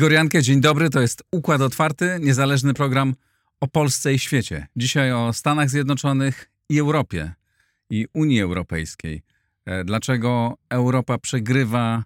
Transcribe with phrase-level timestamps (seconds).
[0.00, 0.90] Igor Jankę, dzień dobry.
[0.90, 3.14] To jest Układ Otwarty, niezależny program
[3.60, 4.66] o Polsce i świecie.
[4.76, 7.32] Dzisiaj o Stanach Zjednoczonych i Europie
[7.90, 9.22] i Unii Europejskiej.
[9.66, 12.02] E, dlaczego Europa przegrywa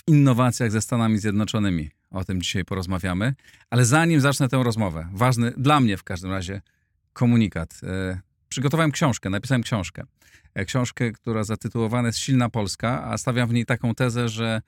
[0.00, 1.90] w innowacjach ze Stanami Zjednoczonymi?
[2.10, 3.34] O tym dzisiaj porozmawiamy.
[3.70, 6.60] Ale zanim zacznę tę rozmowę, ważny dla mnie w każdym razie
[7.12, 7.80] komunikat.
[7.82, 10.04] E, przygotowałem książkę, napisałem książkę.
[10.54, 14.62] E, książkę, która zatytułowana jest Silna Polska, a stawiam w niej taką tezę, że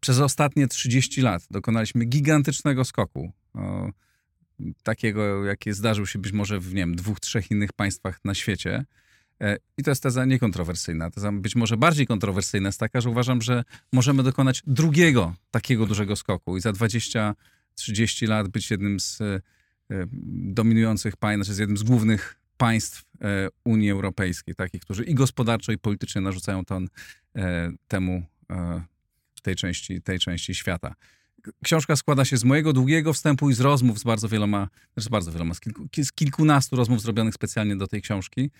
[0.00, 3.32] przez ostatnie 30 lat dokonaliśmy gigantycznego skoku.
[3.54, 3.90] O,
[4.82, 8.84] takiego, jaki zdarzył się być może w nie wiem, dwóch, trzech innych państwach na świecie.
[9.40, 11.10] E, I to jest teza niekontrowersyjna.
[11.10, 16.16] Teza być może bardziej kontrowersyjna jest taka, że uważam, że możemy dokonać drugiego takiego dużego
[16.16, 17.34] skoku i za 20-30
[18.28, 19.40] lat być jednym z e,
[20.32, 25.72] dominujących państw, znaczy z jednym z głównych państw e, Unii Europejskiej, takich, którzy i gospodarczo,
[25.72, 26.88] i politycznie narzucają ton
[27.88, 28.22] temu
[29.42, 30.94] tej części, tej części świata.
[31.64, 35.32] Książka składa się z mojego długiego wstępu i z rozmów z bardzo wieloma, z bardzo
[35.32, 38.50] wieloma, z, kilku, z kilkunastu rozmów zrobionych specjalnie do tej książki.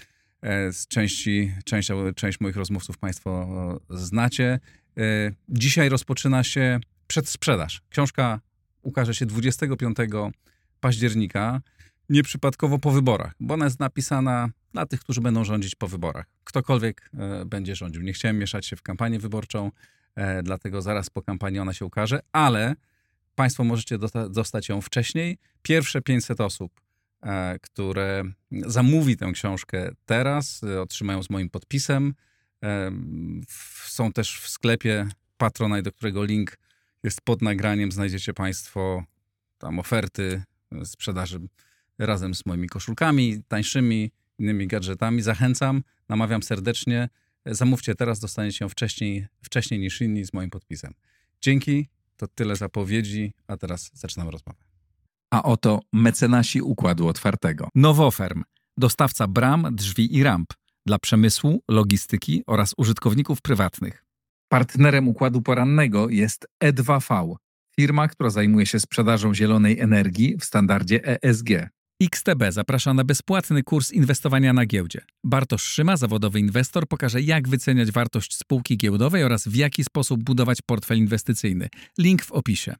[0.45, 4.61] E, z części, część, część moich rozmówców Państwo znacie.
[4.99, 5.01] E,
[5.49, 7.83] dzisiaj rozpoczyna się przedsprzedaż.
[7.91, 8.41] Książka
[8.83, 9.97] ukaże się 25
[10.81, 11.61] października,
[12.09, 16.27] nieprzypadkowo po wyborach, bo ona jest napisana dla tych, którzy będą rządzić po wyborach.
[16.45, 18.03] Ktokolwiek e, będzie rządził.
[18.03, 19.71] Nie chciałem mieszać się w kampanię wyborczą.
[20.17, 22.75] E, dlatego zaraz po kampanii ona się ukaże, ale
[23.35, 23.99] Państwo możecie
[24.31, 25.39] dostać ją wcześniej.
[25.63, 26.85] Pierwsze 500 osób, e,
[27.61, 28.23] które
[28.67, 32.15] zamówi tę książkę teraz, e, otrzymają z moim podpisem.
[33.87, 36.59] Są też w sklepie Patronite, do którego link
[37.03, 37.93] jest pod nagraniem.
[37.93, 39.05] Znajdziecie Państwo
[39.59, 40.43] tam oferty
[40.85, 41.41] sprzedaży
[41.99, 45.23] razem z moimi koszulkami, tańszymi, innymi gadżetami.
[45.23, 47.09] Zachęcam, namawiam serdecznie.
[47.47, 50.95] Zamówcie teraz, dostaniecie ją wcześniej, wcześniej niż inni z moim podpisem.
[51.41, 54.74] Dzięki, to tyle zapowiedzi, a teraz zaczynamy rozmowę.
[55.35, 57.69] A oto mecenasi Układu Otwartego.
[57.75, 58.43] Nowoferm,
[58.79, 60.53] dostawca bram, drzwi i ramp
[60.87, 64.05] dla przemysłu, logistyki oraz użytkowników prywatnych.
[64.49, 67.35] Partnerem Układu Porannego jest E2V,
[67.77, 71.49] firma, która zajmuje się sprzedażą zielonej energii w standardzie ESG.
[72.03, 75.01] XTB zaprasza na bezpłatny kurs inwestowania na giełdzie.
[75.25, 80.59] Bartosz Szyma, zawodowy inwestor, pokaże jak wyceniać wartość spółki giełdowej oraz w jaki sposób budować
[80.67, 81.69] portfel inwestycyjny.
[81.99, 82.75] Link w opisie.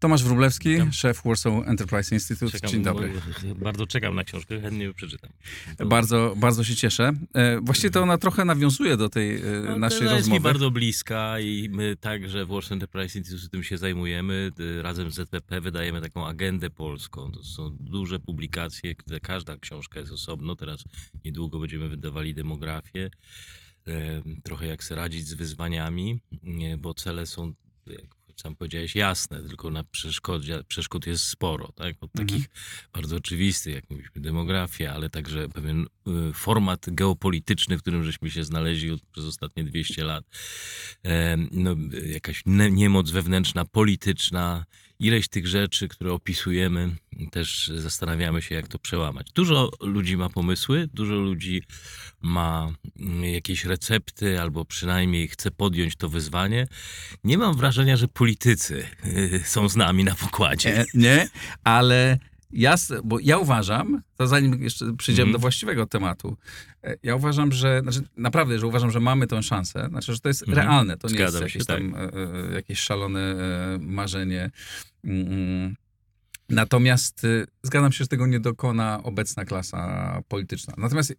[0.00, 0.92] Tomasz Wróblewski, Witam.
[0.92, 2.52] szef Warsaw Enterprise Institute.
[2.52, 3.12] Czekam, Dzień dobry.
[3.56, 5.30] Bardzo czekam na książkę, chętnie ją przeczytam.
[5.78, 5.86] To...
[5.86, 7.12] Bardzo, bardzo się cieszę.
[7.34, 10.16] E, właściwie to ona trochę nawiązuje do tej e, no, naszej rozmowy.
[10.16, 14.50] jest mi bardzo bliska i my także w Warsaw Enterprise Institute tym się zajmujemy.
[14.78, 17.32] E, razem z ZPP wydajemy taką agendę polską.
[17.32, 20.56] To są duże publikacje, gdzie każda książka jest osobno.
[20.56, 20.84] Teraz
[21.24, 23.10] niedługo będziemy wydawali demografię
[24.42, 26.20] trochę jak sobie radzić z wyzwaniami,
[26.78, 27.52] bo cele są
[28.40, 31.96] sam powiedziałeś, jasne, tylko na przeszkodzie, przeszkód jest sporo, tak?
[32.00, 32.28] Od mhm.
[32.28, 32.48] takich
[32.92, 35.86] bardzo oczywistych, jak mówiliśmy, demografia, ale także pewien
[36.30, 40.24] y, format geopolityczny, w którym żeśmy się znaleźli od, przez ostatnie 200 lat.
[41.04, 44.64] E, no, jakaś niemoc wewnętrzna, polityczna,
[45.00, 46.96] ileś tych rzeczy, które opisujemy,
[47.30, 49.26] też zastanawiamy się, jak to przełamać.
[49.34, 51.62] Dużo ludzi ma pomysły, dużo ludzi
[52.22, 56.66] ma mm, jakieś recepty, albo przynajmniej chce podjąć to wyzwanie.
[57.24, 60.84] Nie mam wrażenia, że politycy y, są z nami na pokładzie.
[60.94, 61.28] Nie, nie
[61.64, 62.18] ale
[62.52, 65.32] Jasne, bo ja uważam, to zanim jeszcze przyjdziemy mm.
[65.32, 66.36] do właściwego tematu,
[66.84, 70.28] e, ja uważam, że, znaczy naprawdę, że uważam, że mamy tę szansę, znaczy, że to
[70.28, 70.58] jest mm.
[70.58, 72.14] realne, to nie Zgadzam jest jakieś się, tam, tak.
[72.14, 74.50] e, e, jakieś szalone e, marzenie.
[75.04, 75.76] Mm, mm.
[76.48, 80.74] Natomiast e, zgadzam się, że tego nie dokona obecna klasa polityczna.
[80.78, 81.14] Natomiast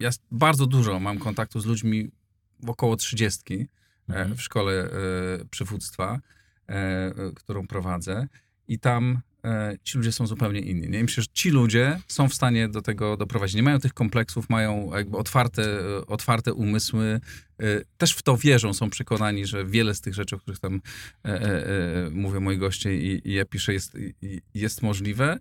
[0.00, 2.08] ja bardzo dużo mam kontaktu z ludźmi
[2.66, 3.66] około trzydziestki
[4.08, 4.36] mm.
[4.36, 4.90] w szkole
[5.50, 6.20] przywództwa,
[7.34, 8.28] którą prowadzę
[8.68, 9.33] i tam E,
[9.84, 10.88] ci ludzie są zupełnie inni.
[10.88, 11.00] Nie?
[11.00, 13.56] I myślę, że ci ludzie są w stanie do tego doprowadzić.
[13.56, 15.64] Nie mają tych kompleksów, mają jakby otwarte,
[16.06, 17.20] otwarte umysły,
[17.60, 17.64] e,
[17.98, 20.80] też w to wierzą, są przekonani, że wiele z tych rzeczy, o których tam
[21.24, 23.96] e, e, mówią moi goście i, i ja piszę, jest,
[24.54, 25.38] jest możliwe.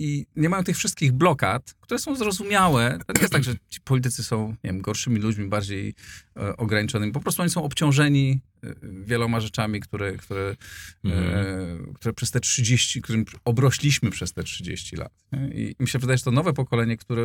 [0.00, 2.98] I nie mają tych wszystkich blokad, które są zrozumiałe.
[3.06, 5.94] To nie jest tak, że ci politycy są nie wiem, gorszymi ludźmi, bardziej
[6.36, 7.12] e, ograniczonymi.
[7.12, 10.56] Po prostu oni są obciążeni e, wieloma rzeczami, które, które,
[11.04, 11.24] Mhm.
[11.34, 15.12] e, które przez te 30, którym obrośliśmy przez te 30 lat.
[15.32, 15.48] nie?
[15.48, 17.22] I mi się wydaje, że to nowe pokolenie, które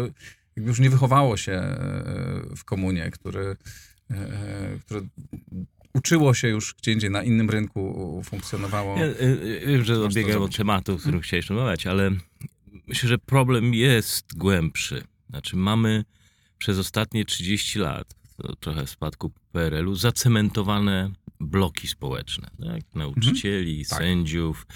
[0.55, 3.55] jakby już nie wychowało się e, w komunie, które,
[4.11, 5.01] e, które
[5.93, 8.97] uczyło się już gdzie indziej na innym rynku funkcjonowało.
[8.97, 12.11] Ja, y, wiem, że odbiegam od tematu, o którym chciałeś rozmawiać, ale
[12.87, 15.03] myślę, że problem jest głębszy.
[15.29, 16.05] Znaczy mamy
[16.57, 18.15] przez ostatnie 30 lat,
[18.59, 22.49] trochę w spadku PRL-u, zacementowane bloki społeczne.
[22.65, 22.81] Tak?
[22.95, 23.99] Nauczycieli, Tak.
[23.99, 24.67] sędziów,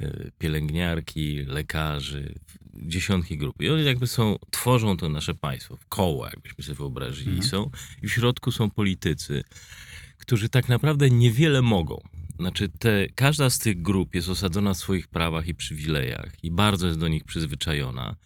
[0.00, 2.34] y, pielęgniarki, lekarzy,
[2.74, 3.62] dziesiątki grup.
[3.62, 7.30] I oni jakby są, tworzą to nasze państwo w koło, jakbyśmy sobie wyobrazili.
[7.30, 7.48] Mhm.
[7.48, 7.70] Są,
[8.02, 9.44] I w środku są politycy,
[10.18, 12.00] którzy tak naprawdę niewiele mogą.
[12.38, 16.86] Znaczy, te, każda z tych grup jest osadzona w swoich prawach i przywilejach i bardzo
[16.86, 18.16] jest do nich przyzwyczajona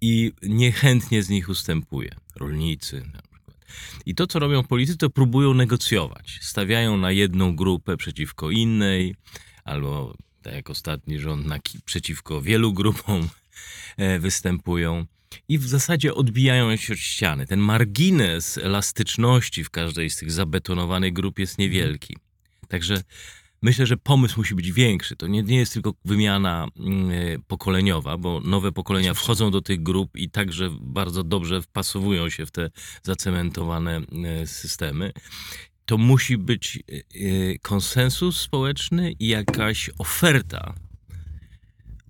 [0.00, 2.10] i niechętnie z nich ustępuje.
[2.36, 3.56] Rolnicy na przykład.
[4.06, 6.38] I to, co robią politycy, to próbują negocjować.
[6.42, 9.14] Stawiają na jedną grupę przeciwko innej,
[9.64, 13.28] albo tak jak ostatni rząd, na, przeciwko wielu grupom
[13.96, 15.06] e, występują.
[15.48, 17.46] I w zasadzie odbijają się od ściany.
[17.46, 22.16] Ten margines elastyczności w każdej z tych zabetonowanych grup jest niewielki.
[22.68, 23.02] Także
[23.62, 25.16] myślę, że pomysł musi być większy.
[25.16, 30.16] To nie, nie jest tylko wymiana e, pokoleniowa, bo nowe pokolenia wchodzą do tych grup
[30.16, 32.70] i także bardzo dobrze wpasowują się w te
[33.02, 35.12] zacementowane e, systemy.
[35.86, 40.74] To musi być e, konsensus społeczny i jakaś oferta.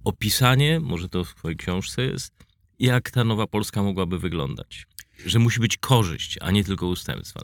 [0.05, 2.35] Opisanie, może to w twojej książce jest,
[2.79, 4.87] jak ta nowa Polska mogłaby wyglądać.
[5.27, 7.41] Że musi być korzyść, a nie tylko ustępstwa.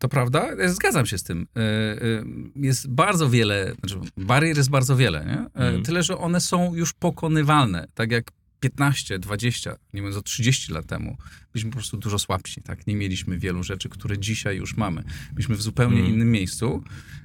[0.00, 1.46] To prawda, Ja zgadzam się z tym.
[1.56, 2.24] E, e,
[2.56, 5.38] Jest bardzo wiele, znaczy barier jest bardzo wiele, nie?
[5.38, 5.82] E, Mhm.
[5.82, 7.86] tyle że one są już pokonywalne.
[7.94, 8.30] Tak jak
[8.60, 11.16] 15, 20, nie mówiąc o 30 lat temu,
[11.52, 12.62] byliśmy po prostu dużo słabsi.
[12.62, 12.86] Tak?
[12.86, 15.04] Nie mieliśmy wielu rzeczy, które dzisiaj już mamy.
[15.32, 16.14] Byliśmy w zupełnie Mhm.
[16.14, 16.82] innym miejscu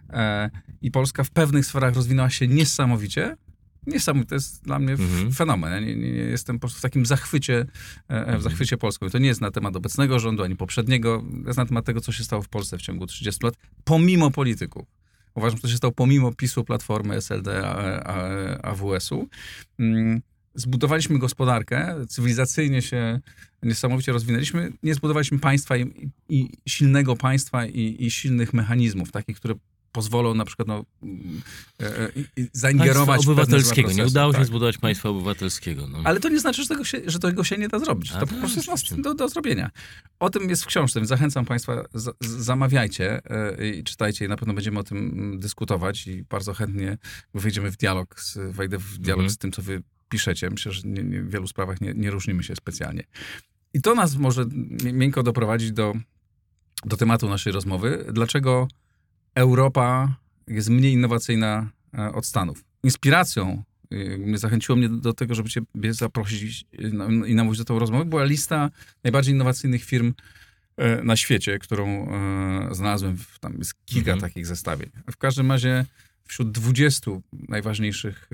[0.09, 0.49] e,
[0.81, 3.37] i Polska w pewnych sferach rozwinęła się niesamowicie.
[3.87, 5.31] Niesamowite, to jest dla mnie Mhm.
[5.31, 5.71] fenomen.
[5.73, 7.65] Ja nie, nie, jestem po prostu w takim zachwycie,
[8.07, 9.05] e, w zachwycie Polską.
[9.05, 12.11] I to nie jest na temat obecnego rządu, ani poprzedniego, jest na temat tego, co
[12.11, 13.53] się stało w Polsce w ciągu 30 lat,
[13.83, 14.87] pomimo polityków.
[15.35, 17.67] Uważam, że to się stało pomimo PiSu, Platformy, SLD,
[18.63, 19.27] AWS-u.
[19.79, 20.21] Mm,
[20.57, 23.19] Zbudowaliśmy gospodarkę, cywilizacyjnie się
[23.63, 24.71] niesamowicie rozwinęliśmy.
[24.83, 29.55] Nie zbudowaliśmy państwa i, i silnego państwa i, i silnych mechanizmów, takich, które
[29.95, 31.41] pozwolą na przykład no, mm,
[31.81, 32.11] e, e,
[32.53, 33.91] zaingerować Państwa obywatelskiego.
[33.91, 34.47] Nie udało się tak.
[34.47, 35.87] zbudować państwa obywatelskiego.
[35.87, 36.01] No.
[36.03, 38.11] Ale to nie znaczy, że tego się, że tego się nie da zrobić.
[38.11, 39.71] A To tak, po prostu jest do, do zrobienia.
[40.19, 41.83] O tym jest w książce, więc zachęcam Państwa,
[42.21, 43.21] zamawiajcie
[43.59, 46.97] e, i czytajcie i na pewno będziemy o tym mm, dyskutować i bardzo chętnie
[47.33, 49.29] wejdziemy w dialog, z, wejdę w dialog Mhm.
[49.29, 50.49] z tym, co Wy piszecie.
[50.49, 53.03] Myślę, że nie, nie, w wielu sprawach nie, nie różnimy się specjalnie.
[53.73, 54.45] I to nas może
[54.83, 55.93] mi- miękko doprowadzić do,
[56.85, 58.05] do tematu naszej rozmowy.
[58.13, 58.67] Dlaczego
[59.35, 60.15] Europa
[60.47, 62.63] jest mniej innowacyjna e, od Stanów?
[62.83, 63.63] Inspiracją
[64.17, 68.23] mnie zachęciło mnie do tego, żeby ciebie zaprosić na- i namówić do tą rozmowę, była
[68.23, 68.69] lista
[69.03, 70.13] najbardziej innowacyjnych firm
[70.77, 71.87] e, na świecie, którą
[72.69, 73.17] e, znalazłem.
[73.17, 74.29] W, tam jest kilka Mhm.
[74.31, 74.89] takich zestawień.
[75.11, 75.85] W każdym razie
[76.27, 77.11] wśród 20
[77.49, 78.29] najważniejszych,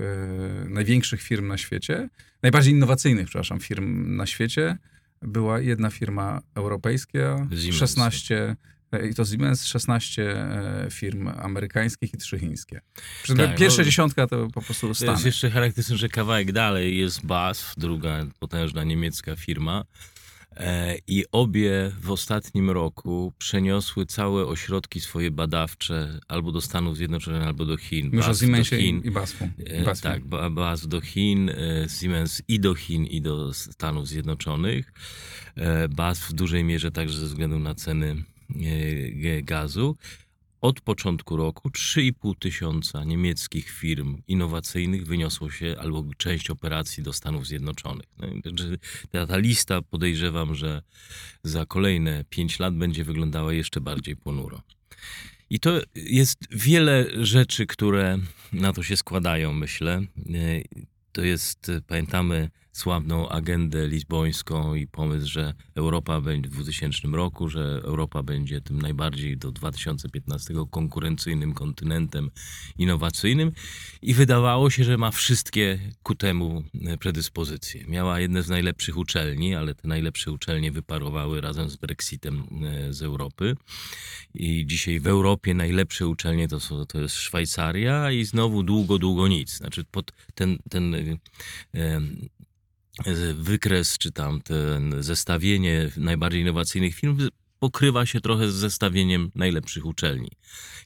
[0.64, 2.08] e, największych firm na świecie,
[2.42, 4.78] najbardziej innowacyjnych, przepraszam, firm na świecie,
[5.22, 7.76] była jedna firma europejska, Siemens.
[7.76, 8.56] 16 e,
[8.98, 12.80] i to Siemens, 16 e, firm amerykańskich i 3 chińskie.
[13.36, 15.20] Tak, Pierwsza no- dziesiątka to po prostu To jest Stany.
[15.24, 19.84] jeszcze charakterystyczne, że kawałek dalej jest BASF, druga potężna niemiecka firma.
[20.56, 27.42] E, I obie w ostatnim roku przeniosły całe ośrodki swoje badawcze albo do Stanów Zjednoczonych,
[27.42, 28.06] albo do Chin.
[28.06, 29.00] Mówisz o BASF do Siemensie Chin.
[29.04, 29.48] i, BASF-u.
[29.66, 29.94] E.
[30.02, 31.50] Tak, Ba- BASF do Chin,
[32.00, 34.92] Siemens i do Chin, i do Stanów Zjednoczonych.
[35.90, 38.24] BASF w dużej mierze także ze względu na ceny
[39.42, 39.96] gazu.
[40.60, 47.46] Od początku roku 3,5 tysiąca niemieckich firm innowacyjnych wyniosło się albo część operacji do Stanów
[47.46, 48.06] Zjednoczonych.
[48.18, 48.76] No, także
[49.10, 50.82] ta, ta lista podejrzewam, że
[51.44, 54.62] za kolejne 5 lat będzie wyglądała jeszcze bardziej ponuro.
[55.50, 58.18] I to jest wiele rzeczy, które
[58.52, 60.02] na to się składają, myślę.
[60.34, 60.62] E,
[61.12, 67.48] To jest, e, pamiętamy sławną agendę lizbońską i pomysł, że Europa będzie w 2000 roku,
[67.48, 72.30] że Europa będzie tym najbardziej do 2015 konkurencyjnym kontynentem
[72.78, 73.52] innowacyjnym
[74.02, 77.84] i wydawało się, że ma wszystkie ku temu e, predyspozycje.
[77.88, 83.02] Miała jedne z najlepszych uczelni, ale te najlepsze uczelnie wyparowały razem z Brexitem e, z
[83.02, 83.56] Europy.
[84.34, 89.28] I dzisiaj w Europie najlepsze uczelnie to, są, to jest Szwajcaria i znowu długo, długo
[89.28, 89.56] nic.
[89.56, 90.94] Znaczy pod ten, ten
[91.72, 92.28] em,
[93.34, 97.18] wykres, czy tam ten zestawienie najbardziej innowacyjnych firm
[97.58, 100.30] pokrywa się trochę z zestawieniem najlepszych uczelni.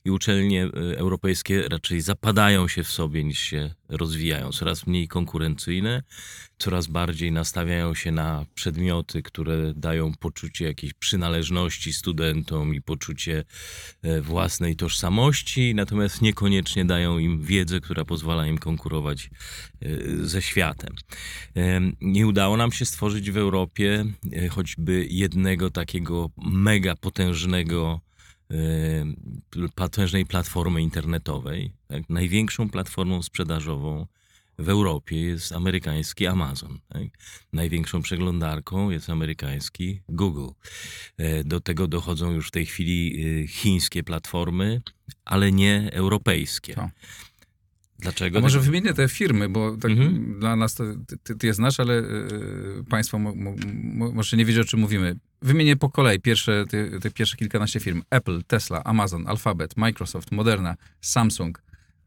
[0.04, 4.52] I uczelnie e, europejskie raczej zapadają się w sobie niż się rozwijają.
[4.52, 6.02] Coraz mniej konkurencyjne,
[6.58, 13.44] coraz bardziej nastawiają się na przedmioty, które dają poczucie jakiejś przynależności studentom i poczucie
[14.02, 19.30] e, własnej tożsamości, natomiast niekoniecznie dają im wiedzę, która pozwala im konkurować
[19.82, 19.88] e,
[20.26, 20.94] ze światem.
[22.00, 24.04] Nie udało nam się stworzyć w Europie
[24.50, 28.00] choćby jednego takiego mega potężnego
[29.74, 31.72] potężnej platformy internetowej.
[31.86, 32.10] Tak?
[32.10, 34.06] Największą platformą sprzedażową
[34.58, 36.78] w Europie jest amerykański Amazon.
[36.88, 37.02] Tak?
[37.52, 40.48] Największą przeglądarką jest amerykański Google.
[41.18, 44.82] E, do tego dochodzą już w tej chwili y, chińskie platformy,
[45.24, 46.74] ale nie europejskie.
[46.74, 46.90] To.
[47.98, 48.38] Dlaczego?
[48.38, 50.40] A może wymienię te firmy, bo tak mhm.
[50.40, 50.84] dla nas to,
[51.22, 55.16] ty, ty je znasz, ale y, państwo mo, mo, może nie wiecie, o czym mówimy.
[55.42, 58.02] Wymienię po kolei pierwsze, te, te, pierwsze kilkanaście firm.
[58.10, 61.62] Apple, Tesla, Amazon, Alphabet, Microsoft, Moderna, Samsung.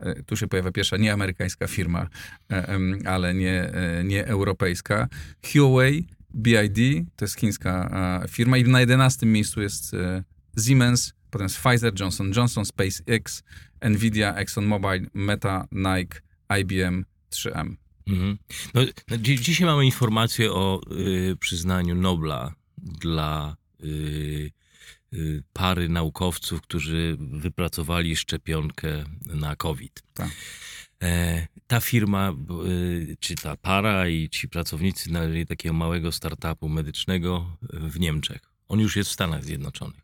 [0.08, 2.08] Y, tu się pojawia pierwsza nieamerykańska firma,
[2.52, 3.72] y, ale nie,
[4.04, 5.08] nie europejska.
[5.54, 7.90] Huawei, BID, to jest chińska
[8.30, 9.96] firma i na jedenastym miejscu jest
[10.66, 13.44] Siemens, potem jest Pfizer, Johnson Johnson, SpaceX,
[13.82, 16.22] Nvidia, ExxonMobil, Meta, Nike,
[16.60, 17.76] IBM, 3M.
[18.08, 18.38] Mhm.
[18.74, 20.82] No, no, dzisiaj mamy informację o
[21.32, 24.52] y, przyznaniu Nobla dla y,
[25.54, 30.04] pary naukowców, którzy wypracowali szczepionkę na COVID.
[30.14, 30.30] Tak.
[31.04, 32.34] E, ta firma,
[32.68, 38.42] y, czy ta para i ci pracownicy należeli takiego małego startupu medycznego w Niemczech.
[38.68, 40.02] On już jest w Stanach Zjednoczonych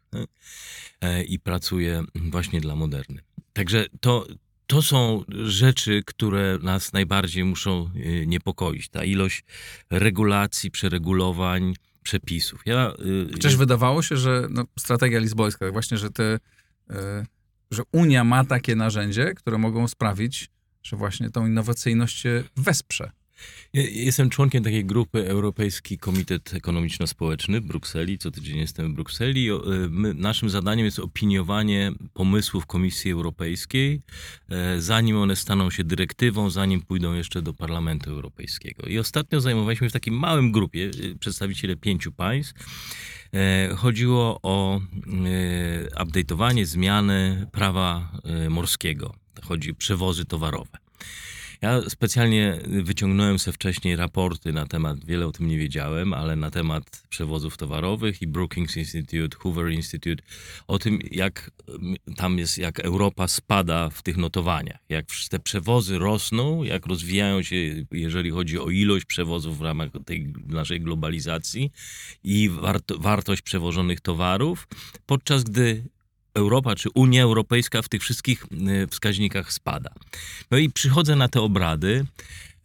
[1.01, 3.21] e, i pracuje właśnie dla Moderny.
[3.53, 4.27] Także to,
[4.67, 8.89] to są rzeczy, które nas najbardziej muszą e, niepokoić.
[8.89, 9.43] Ta ilość
[9.89, 11.73] regulacji, przeregulowań,
[12.05, 12.61] przepisów.
[12.65, 12.93] Ja,
[13.33, 16.39] Chociaż wydawało się, że no, strategia lizbońska, właśnie, że, te,
[16.89, 17.25] e,
[17.71, 20.49] że Unia ma takie narzędzie, które mogą sprawić,
[20.83, 23.11] że właśnie tą innowacyjność się wesprze.
[23.73, 28.17] Jestem członkiem takiej grupy Europejski Komitet Ekonomiczno-Społeczny w Brukseli.
[28.17, 29.49] Co tydzień jestem w Brukseli.
[29.49, 34.01] E, my, naszym zadaniem jest opiniowanie pomysłów Komisji Europejskiej,
[34.49, 38.87] e, zanim one staną się dyrektywą, zanim pójdą jeszcze do Parlamentu Europejskiego.
[38.87, 42.53] I ostatnio zajmowaliśmy w takim małym grupie, e, przedstawiciele pięciu państw.
[43.75, 44.81] Chodziło o
[45.99, 48.11] update'owanie, zmiany prawa
[48.49, 49.15] morskiego.
[49.43, 50.77] Chodzi o przewozy towarowe.
[51.61, 56.51] Ja specjalnie wyciągnąłem sobie wcześniej raporty na temat, wiele o tym nie wiedziałem, ale na
[56.51, 60.23] temat przewozów towarowych i Brookings Institute, Hoover Institute,
[60.67, 61.51] o tym jak
[62.15, 67.55] tam jest, jak Europa spada w tych notowaniach, jak te przewozy rosną, jak rozwijają się,
[67.91, 71.71] jeżeli chodzi o ilość przewozów w ramach tej naszej globalizacji
[72.23, 72.49] i
[72.99, 74.67] wartość przewożonych towarów,
[75.05, 75.83] podczas gdy
[76.35, 79.89] Europa czy Unia Europejska w tych wszystkich e, wskaźnikach spada.
[80.51, 82.05] No i przychodzę na te obrady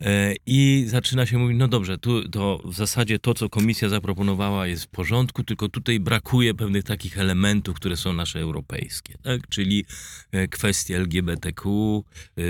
[0.00, 4.66] e, i zaczyna się mówić, no dobrze, tu to w zasadzie to, co komisja zaproponowała
[4.66, 9.48] jest w porządku, tylko tutaj brakuje pewnych takich elementów, które są nasze europejskie, tak?
[9.48, 9.84] czyli
[10.32, 12.04] e, kwestie LGBTQ,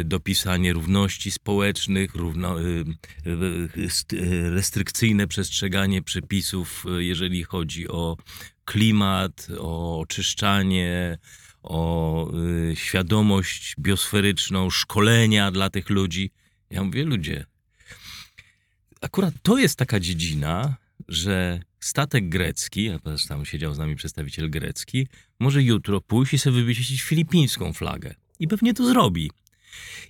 [0.05, 2.57] dopisanie równości społecznych, równo,
[4.55, 8.17] restrykcyjne przestrzeganie przepisów, jeżeli chodzi o
[8.71, 11.19] klimat, o oczyszczanie,
[11.63, 12.31] o
[12.71, 16.31] y, świadomość biosferyczną, szkolenia dla tych ludzi.
[16.71, 17.45] Ja mówię, ludzie,
[19.01, 20.77] akurat to jest taka dziedzina,
[21.09, 25.07] że statek grecki, a teraz tam siedział z nami przedstawiciel grecki,
[25.41, 28.15] może jutro pójść i sobie wywiesić filipińską flagę.
[28.39, 29.31] I pewnie to zrobi.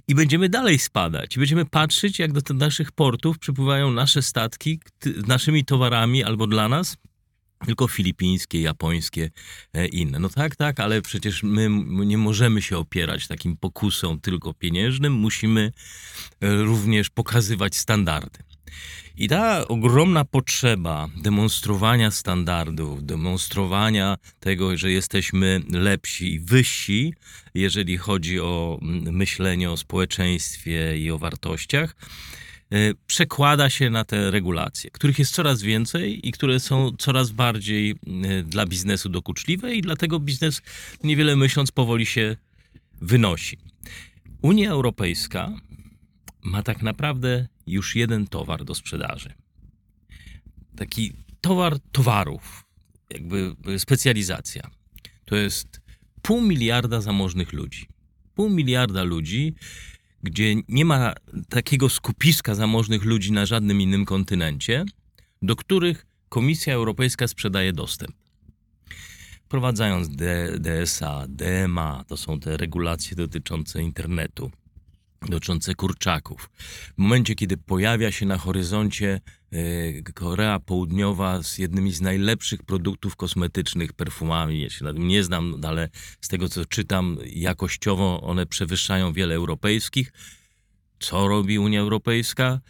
[0.08, 1.36] I będziemy dalej spadać.
[1.36, 6.68] I będziemy patrzeć, jak do naszych portów przypływają nasze statki z naszymi towarami albo dla
[6.68, 6.96] nas,
[7.66, 9.30] tylko filipińskie, japońskie,
[9.72, 10.18] e, inne.
[10.18, 11.68] No tak, tak, ale przecież my
[12.06, 15.72] nie możemy się opierać takim pokusą tylko pieniężnym, musimy
[16.40, 18.38] e, również pokazywać standardy.
[19.16, 27.14] I ta ogromna potrzeba demonstrowania standardów, demonstrowania tego, że jesteśmy lepsi i wyżsi,
[27.54, 28.78] jeżeli chodzi o
[29.12, 31.96] myślenie o społeczeństwie i o wartościach,
[33.06, 38.42] przekłada się na te regulacje, których jest coraz więcej i które są coraz bardziej e,
[38.42, 40.62] dla biznesu dokuczliwe i dlatego biznes,
[41.04, 42.36] niewiele myśląc, powoli się
[43.00, 43.58] wynosi.
[44.42, 45.52] Unia Europejska
[46.42, 49.32] ma tak naprawdę już jeden towar do sprzedaży.
[50.76, 52.64] Taki towar towarów,
[53.10, 54.70] jakby specjalizacja.
[55.24, 55.80] To jest
[56.22, 57.86] pół miliarda zamożnych ludzi.
[58.34, 59.54] Pół miliarda ludzi,
[60.22, 61.12] gdzie nie ma
[61.48, 64.84] takiego skupiska zamożnych ludzi na żadnym innym kontynencie,
[65.42, 68.12] do których Komisja Europejska sprzedaje dostęp.
[69.44, 70.08] Wprowadzając
[70.58, 74.50] DSA, DMA, to są te regulacje dotyczące internetu,
[75.28, 76.50] dotyczące kurczaków.
[76.94, 79.20] W momencie, kiedy pojawia się na horyzoncie
[79.52, 85.60] e, Korea Południowa z jednymi z najlepszych produktów kosmetycznych, perfumami, ja się tym nie znam,
[85.64, 85.88] ale
[86.20, 90.12] z tego co czytam, jakościowo one przewyższają wiele europejskich.
[90.98, 92.60] Co robi Unia Europejska?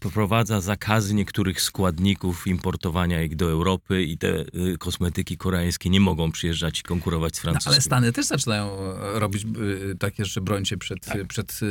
[0.00, 6.32] Wprowadza zakazy niektórych składników importowania ich do Europy i te y, kosmetyki koreańskie nie mogą
[6.32, 7.74] przyjeżdżać i konkurować z No, francuskimi.
[7.74, 9.44] ale Stany też zaczynają e, robić
[9.92, 11.26] y, takie rzeczy, brońcie przed, Tak.
[11.26, 11.68] przed y, y,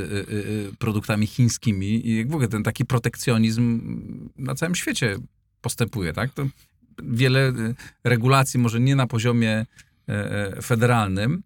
[0.72, 3.82] y, produktami chińskimi i jak w ogóle ten taki protekcjonizm
[4.38, 5.18] na całym świecie
[5.62, 6.34] postępuje, tak?
[6.34, 6.46] To
[7.04, 9.66] wiele y, regulacji, może nie na poziomie
[10.10, 11.44] e, e, federalnym,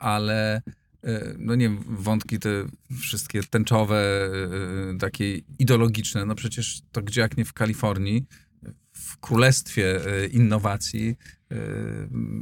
[0.00, 0.62] ale
[1.38, 2.64] no nie wiem, wątki te
[3.00, 8.26] wszystkie tęczowe, e, e, takie ideologiczne, no przecież to gdzie jak nie w Kalifornii,
[8.92, 11.16] w królestwie e, innowacji
[11.50, 11.56] e,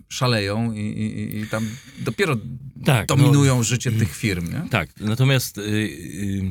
[0.09, 2.37] szaleją i, i, i tam dopiero
[2.85, 4.69] Tak, no- dominują życie tych firm, nie?
[4.71, 6.42] Tak, natomiast y, y,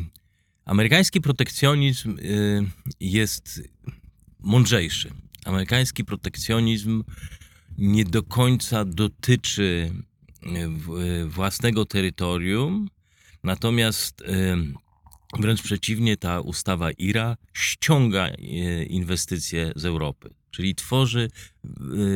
[0.66, 2.64] amerykański protekcjonizm y,
[3.00, 3.62] jest
[4.40, 5.12] mądrzejszy.
[5.46, 7.04] Amerykański protekcjonizm
[7.78, 9.92] nie do końca dotyczy
[11.28, 12.90] własnego terytorium,
[13.44, 14.26] natomiast y,
[15.40, 21.30] wręcz przeciwnie, ta ustawa IRA ściąga y, inwestycje z Europy, czyli tworzy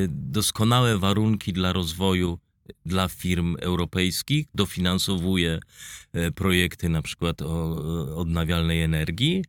[0.08, 2.40] doskonałe warunki dla rozwoju
[2.86, 5.60] dla firm europejskich, dofinansowuje
[6.14, 7.76] e, projekty na przykład o
[8.18, 9.44] odnawialnej energii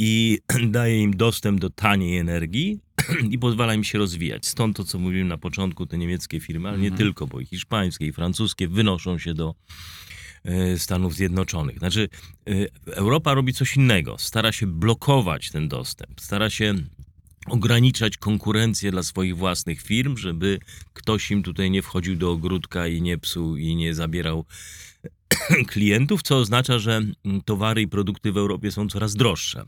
[0.00, 0.38] i
[0.78, 2.80] daje im dostęp do taniej energii
[3.30, 4.46] i pozwala im się rozwijać.
[4.46, 6.98] Stąd to, co mówiłem na początku, te niemieckie firmy, ale nie Mhm.
[6.98, 9.54] tylko, bo i hiszpańskie, i francuskie wynoszą się do
[10.44, 11.78] e, Stanów Zjednoczonych.
[11.78, 12.08] Znaczy,
[12.48, 12.52] e,
[12.94, 14.18] Europa robi coś innego.
[14.18, 16.74] Stara się blokować ten dostęp, stara się
[17.46, 20.58] ograniczać konkurencję dla swoich własnych firm, żeby
[20.92, 24.44] ktoś im tutaj nie wchodził do ogródka i nie psuł i nie zabierał
[25.72, 27.02] klientów, co oznacza, że
[27.44, 29.64] towary i produkty w Europie są coraz droższe.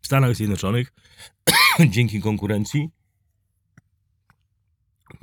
[0.00, 0.92] W Stanach Zjednoczonych
[1.90, 2.88] dzięki konkurencji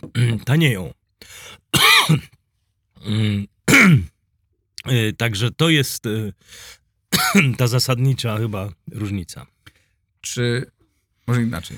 [0.46, 0.94] tanieją.
[4.92, 6.34] Y, Także to jest y,
[7.58, 9.46] ta zasadnicza chyba różnica.
[10.22, 10.72] Czy,
[11.28, 11.78] może inaczej,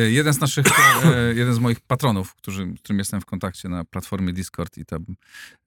[0.00, 0.66] jeden z naszych,
[1.04, 4.84] e, jeden z moich patronów, którzy, z którym jestem w kontakcie na platformie Discord i
[4.84, 5.04] tam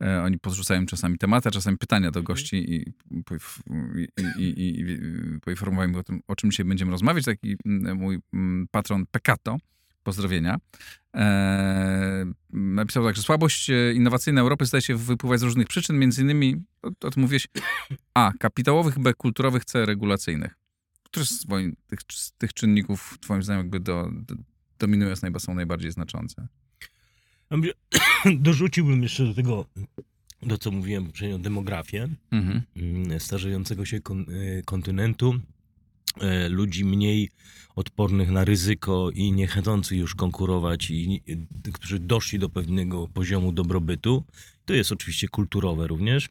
[0.04, 3.60] e, oni podrzucają czasami tematy, a czasami pytania do gości i, poinf-
[3.98, 5.00] i, i, i, i
[5.42, 7.26] poinformowałem o tym, o czym dzisiaj będziemy rozmawiać.
[7.26, 9.58] Taki mm, mój mm, patron Pekato,
[10.04, 10.58] pozdrowienia,
[11.16, 16.22] e, napisał tak, że słabość e, innowacyjna Europy zdaje się wypływać z różnych przyczyn, między
[16.22, 17.48] innymi, o, o tym mówiłeś,
[18.14, 20.59] a, kapitałowych, b, kulturowych, c, regulacyjnych.
[21.12, 24.36] Które z twoim, tych, z tych czynników, twoim zdaniem, jakby do, do,
[24.80, 26.48] dominują, jest najba- są najbardziej znaczące?
[28.40, 29.66] Dorzuciłbym jeszcze do tego,
[30.44, 32.62] do co mówiłem poprzednio, demografię Mhm.
[32.76, 35.40] mm, starzejącego się kon, e, kontynentu,
[36.22, 37.30] e, ludzi mniej
[37.76, 41.22] odpornych na ryzyko i niechcących już konkurować, i
[41.74, 44.24] którzy doszli do pewnego poziomu dobrobytu.
[44.66, 46.30] To jest oczywiście kulturowe również.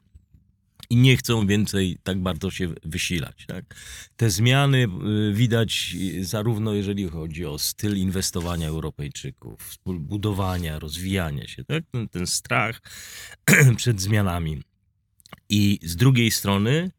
[0.90, 3.44] I nie chcą więcej tak bardzo się wysilać.
[3.46, 3.64] Tak?
[4.16, 4.87] Te zmiany
[5.31, 11.85] y, widać y, zarówno jeżeli chodzi o styl inwestowania Europejczyków, budowania, rozwijania się, tak?
[11.90, 12.81] ten, ten strach
[13.77, 14.62] przed zmianami.
[15.48, 16.90] I z drugiej strony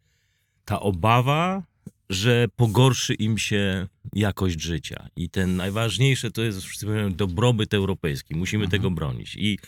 [0.65, 1.63] ta obawa,
[2.10, 5.08] że pogorszy im się jakość życia.
[5.15, 8.36] I ten najważniejsze to jest, wszyscy mówią, dobrobyt europejski.
[8.36, 8.82] Musimy Mhm.
[8.82, 9.36] tego bronić.
[9.36, 9.60] I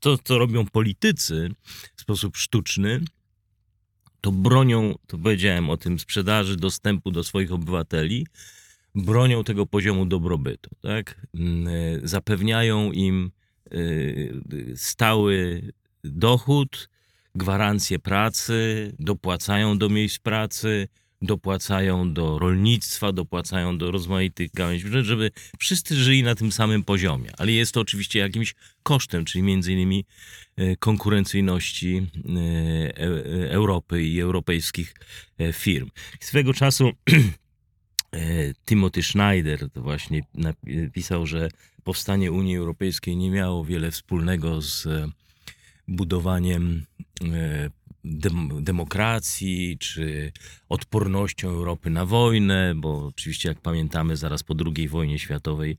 [0.00, 1.50] to, co robią politycy
[1.96, 3.00] w sposób sztuczny,
[4.26, 8.26] to bronią, to powiedziałem o tym, sprzedaży dostępu do swoich obywateli,
[8.94, 10.70] bronią tego poziomu dobrobytu.
[10.82, 11.26] Tak?
[11.34, 13.30] Mm, e, Zapewniają im
[13.70, 13.76] e,
[14.76, 15.62] stały
[16.04, 16.88] dochód,
[17.34, 20.88] gwarancję pracy, dopłacają do miejsc pracy,
[21.22, 27.30] dopłacają do rolnictwa, dopłacają do rozmaitych gałęzi, że- żeby wszyscy żyli na tym samym poziomie.
[27.38, 30.04] Ale jest to oczywiście jakimś kosztem, czyli między innymi
[30.56, 34.94] e, konkurencyjności e, e, Europy i europejskich
[35.52, 35.90] firm.
[36.20, 36.92] Swego czasu
[38.66, 41.48] Timothy Schneider właśnie napisał, że
[41.84, 44.88] powstanie Unii Europejskiej nie miało wiele wspólnego z
[45.88, 46.84] budowaniem
[48.06, 50.32] dem, demokracji czy
[50.68, 55.78] odpornością Europy na wojnę, bo oczywiście jak pamiętamy zaraz po II wojnie światowej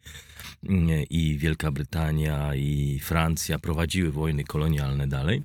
[0.63, 5.44] mm, i Wielka Brytania i Francja prowadziły wojny kolonialne dalej.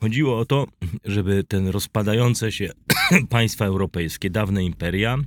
[0.00, 0.66] Chodziło o to,
[1.04, 2.70] żeby ten rozpadające się
[3.28, 5.18] państwa europejskie, dawne imperia,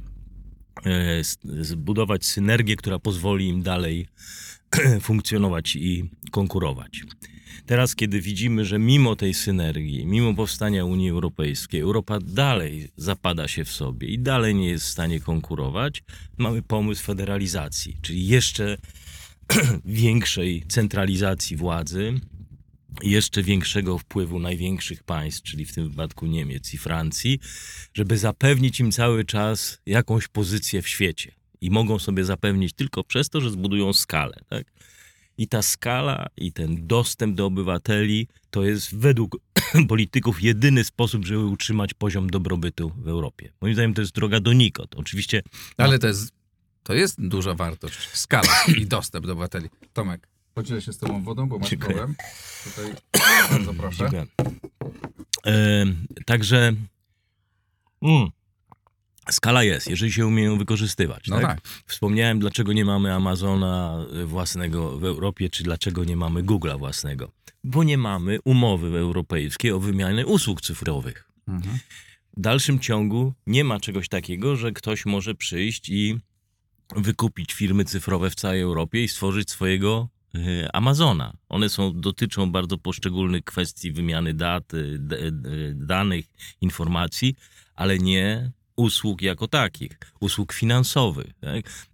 [0.85, 4.07] e, zbudować synergię, która pozwoli im dalej
[5.01, 7.03] funkcjonować i konkurować.
[7.65, 13.65] Teraz, kiedy widzimy, że mimo tej synergii, mimo powstania Unii Europejskiej, Europa dalej zapada się
[13.65, 16.03] w sobie i dalej nie jest w stanie konkurować,
[16.37, 18.77] mamy pomysł federalizacji, czyli jeszcze
[19.85, 22.13] większej centralizacji władzy,
[23.03, 27.39] jeszcze większego wpływu największych państw, czyli w tym wypadku Niemiec i Francji,
[27.93, 31.38] żeby zapewnić im cały czas jakąś pozycję w świecie.
[31.61, 34.35] I mogą sobie zapewnić tylko przez to, że zbudują skalę.
[34.49, 34.71] Tak?
[35.37, 39.37] I ta skala i ten dostęp do obywateli to jest według
[39.89, 43.51] polityków jedyny sposób, żeby utrzymać poziom dobrobytu w Europie.
[43.61, 44.95] Moim zdaniem to jest droga donikąd.
[44.95, 45.41] Oczywiście
[45.77, 46.31] Ale to jest,
[46.83, 48.09] to jest duża wartość.
[48.13, 49.69] Skala i dostęp do obywateli.
[49.93, 51.95] Tomek, podzielę się z tobą wodą, bo masz Dziękuję.
[51.95, 52.15] problem.
[52.63, 52.93] Tutaj
[53.51, 53.97] bardzo proszę.
[53.97, 54.25] Dziękuję.
[55.45, 55.85] E,
[56.25, 56.73] także
[58.01, 58.29] mm,
[59.31, 61.27] skala jest, jeżeli się umieją wykorzystywać.
[61.27, 61.45] No tak?
[61.45, 61.67] tak.
[61.85, 67.31] Wspomniałem, dlaczego nie mamy Amazona własnego w Europie, czy dlaczego nie mamy Google'a własnego.
[67.63, 71.29] Bo nie mamy umowy europejskiej o wymianie usług cyfrowych.
[71.47, 71.79] Mhm.
[72.37, 76.19] W dalszym ciągu nie ma czegoś takiego, że ktoś może przyjść i
[76.95, 81.33] wykupić firmy cyfrowe w całej Europie i stworzyć swojego e, Amazona.
[81.49, 85.31] One są, dotyczą bardzo poszczególnych kwestii wymiany dat, e, e,
[85.73, 86.25] danych,
[86.61, 87.35] informacji,
[87.75, 91.31] ale nie usług jako takich, usług finansowych.
[91.41, 91.89] Tak?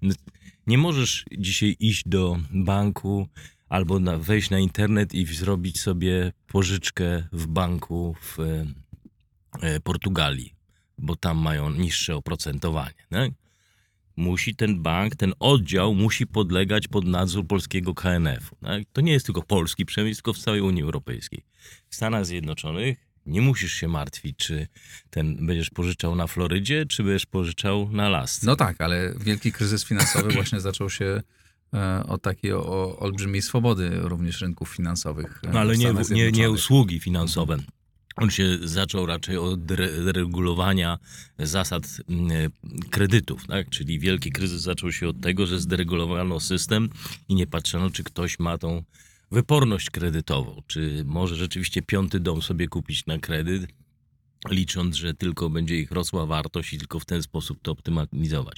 [0.68, 3.28] Nie możesz dzisiaj iść do banku
[3.70, 8.40] albo na, wejść na internet i zrobić sobie pożyczkę w banku w
[9.62, 10.54] e, Portugalii,
[10.98, 13.06] bo tam mają niższe oprocentowanie.
[13.10, 13.32] Tak?
[14.16, 18.56] Musi ten bank, ten oddział musi podlegać pod nadzór polskiego KNF-u.
[18.56, 18.84] Tak?
[18.94, 21.44] To nie jest tylko polski przemysł, tylko w całej Unii Europejskiej.
[21.90, 24.68] W Stanach Zjednoczonych nie musisz się martwić, czy
[25.10, 28.48] ten będziesz pożyczał na Florydzie, czy będziesz pożyczał na Alasce.
[28.48, 31.22] No tak, ale wielki kryzys finansowy właśnie zaczął się
[31.74, 35.40] e, od takiej o, o olbrzymiej swobody również rynków finansowych.
[35.44, 37.58] e, No ale nie, nie, nie usługi finansowe.
[38.16, 41.00] On się zaczął raczej od dere- deregulowania
[41.40, 42.52] zasad mm,
[42.90, 43.70] kredytów, tak?
[43.70, 46.90] czyli wielki kryzys zaczął się od tego, że zderegulowano system
[47.30, 48.84] i nie patrzono, czy ktoś ma tą
[49.32, 53.68] wyporność kredytową, czy może rzeczywiście piąty dom sobie kupić na kredyt,
[54.50, 58.58] licząc, że tylko będzie ich rosła wartość i tylko w ten sposób to optymalizować.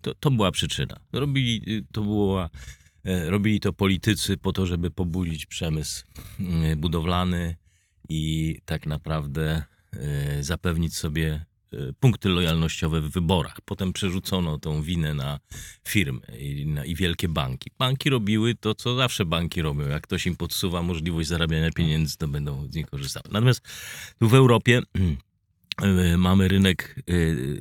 [0.00, 0.96] To, to była przyczyna.
[1.12, 2.50] Robili to, była,
[3.04, 6.04] e, robili to politycy po to, żeby pobudzić przemysł
[6.40, 7.56] mm, budowlany
[8.08, 11.44] i tak naprawdę e, zapewnić sobie
[12.00, 13.60] punkty lojalnościowe w wyborach.
[13.64, 15.40] Potem przerzucono tą winę na
[15.88, 17.70] firmy i, na, i wielkie banki.
[17.78, 19.88] Banki robiły to, co zawsze banki robią.
[19.88, 23.24] Jak ktoś im podsuwa możliwość zarabiania pieniędzy, to będą z niej korzystały.
[23.32, 23.60] Natomiast
[24.18, 24.82] tu w Europie
[25.82, 27.12] e, mamy rynek e,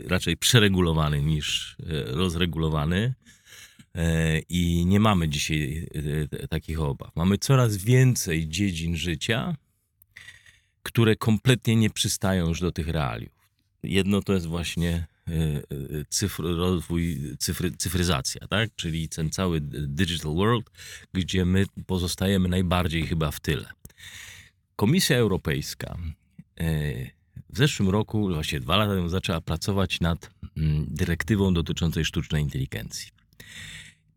[0.09, 3.13] raczej przeregulowany niż rozregulowany.
[4.49, 5.87] I nie mamy dzisiaj
[6.49, 7.15] takich obaw.
[7.15, 9.55] Mamy coraz więcej dziedzin życia,
[10.83, 13.34] które kompletnie nie przystają już do tych realiów.
[13.85, 15.61] Jedno to jest właśnie e, e,
[16.09, 18.69] cyfr, rozwój, cyfry, cyfryzacja, tak?
[18.75, 20.69] czyli ten cały digital world,
[21.13, 23.69] gdzie my pozostajemy najbardziej chyba w tyle.
[24.75, 25.97] Komisja Europejska
[26.59, 26.65] e,
[27.49, 33.11] w zeszłym roku, właściwie dwa lata temu, zaczęła pracować nad mm, dyrektywą dotyczącej sztucznej inteligencji.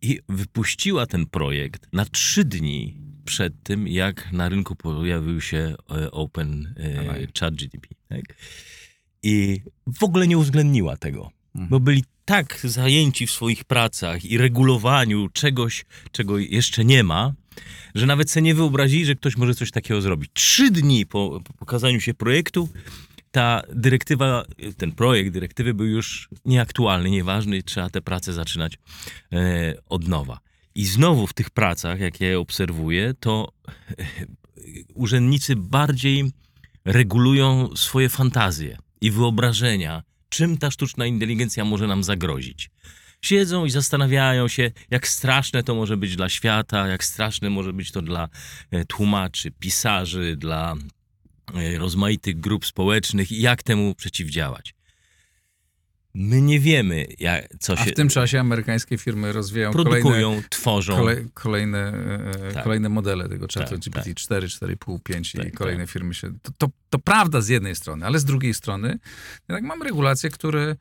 [0.03, 5.75] I wypuściła ten projekt na trzy dni przed tym, jak na rynku pojawił się
[6.13, 7.29] Open Dawaj.
[7.41, 7.89] ChatGPT.
[8.09, 8.25] Tak?
[9.23, 9.61] I
[9.99, 11.69] w ogóle nie uwzględniła tego, Mhm.
[11.71, 17.33] bo byli tak zajęci w swoich pracach i regulowaniu czegoś, czego jeszcze nie ma,
[17.95, 20.31] że nawet sobie nie wyobrazili, że ktoś może coś takiego zrobić.
[20.35, 22.69] Trzy dni po, po pokazaniu się projektu
[23.31, 24.45] ta dyrektywa,
[24.77, 28.79] ten projekt dyrektywy był już nieaktualny, nieważny, trzeba te prace zaczynać
[29.33, 30.41] e, od nowa.
[30.75, 33.53] I znowu w tych pracach, jak ja je obserwuję, to
[33.99, 34.05] e,
[34.95, 36.31] urzędnicy bardziej
[36.85, 42.71] regulują swoje fantazje i wyobrażenia, czym ta sztuczna inteligencja może nam zagrozić.
[43.23, 47.93] Siedzą i zastanawiają się, jak straszne to może być dla świata, jak straszne może być
[47.93, 48.29] to dla
[48.71, 50.75] e, tłumaczy, pisarzy, dla
[51.55, 54.78] e, rozmaitych grup społecznych i jak temu przeciwdziałać.
[56.15, 60.43] My nie wiemy, jak, co A się w tym czasie amerykańskie firmy rozwijają kolejne, produkują,
[60.51, 60.97] tworzą.
[60.97, 61.93] kolej, kolejne,
[62.49, 62.65] e, Tak.
[62.65, 64.15] kolejne modele tego czatu Tak, GPT tak.
[64.17, 65.91] 4, 4,5, 5 i Tak, kolejne tak.
[65.93, 66.33] firmy się...
[66.43, 68.99] To, to, to prawda z jednej strony, ale z drugiej strony
[69.49, 70.77] jednak mamy regulacje, które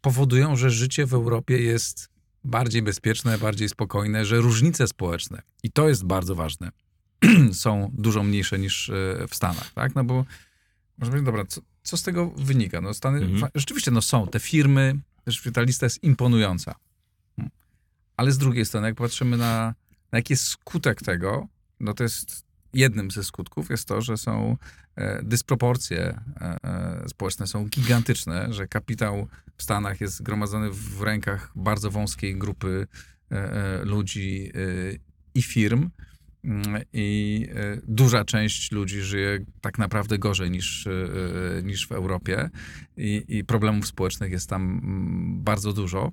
[0.00, 2.08] powodują, że życie w Europie jest
[2.44, 6.70] bardziej bezpieczne, bardziej spokojne, że różnice społeczne, i to jest bardzo ważne,
[7.52, 8.92] są dużo mniejsze niż e,
[9.28, 9.94] w Stanach, tak?
[9.94, 10.14] No bo
[10.98, 12.80] może powiedzieć, dobra, co, co z tego wynika?
[12.80, 13.50] No Stany, Mhm.
[13.54, 16.74] rzeczywiście, no są te firmy, też ta lista jest imponująca.
[17.36, 17.50] Hmm.
[18.16, 19.74] Ale z drugiej strony, jak patrzymy na,
[20.12, 21.48] na jaki jest skutek tego,
[21.80, 24.56] no to jest jednym ze skutków jest to, że są
[24.96, 31.52] e, dysproporcje e, e, społeczne, są gigantyczne, że kapitał w Stanach jest zgromadzony w rękach
[31.54, 32.86] bardzo wąskiej grupy
[33.32, 34.58] e, e, ludzi e,
[35.34, 35.90] i firm.
[36.44, 42.50] Mm, I e, duża część ludzi żyje tak naprawdę gorzej niż, e, niż w Europie
[42.96, 46.12] i, i problemów społecznych jest tam mm, bardzo dużo.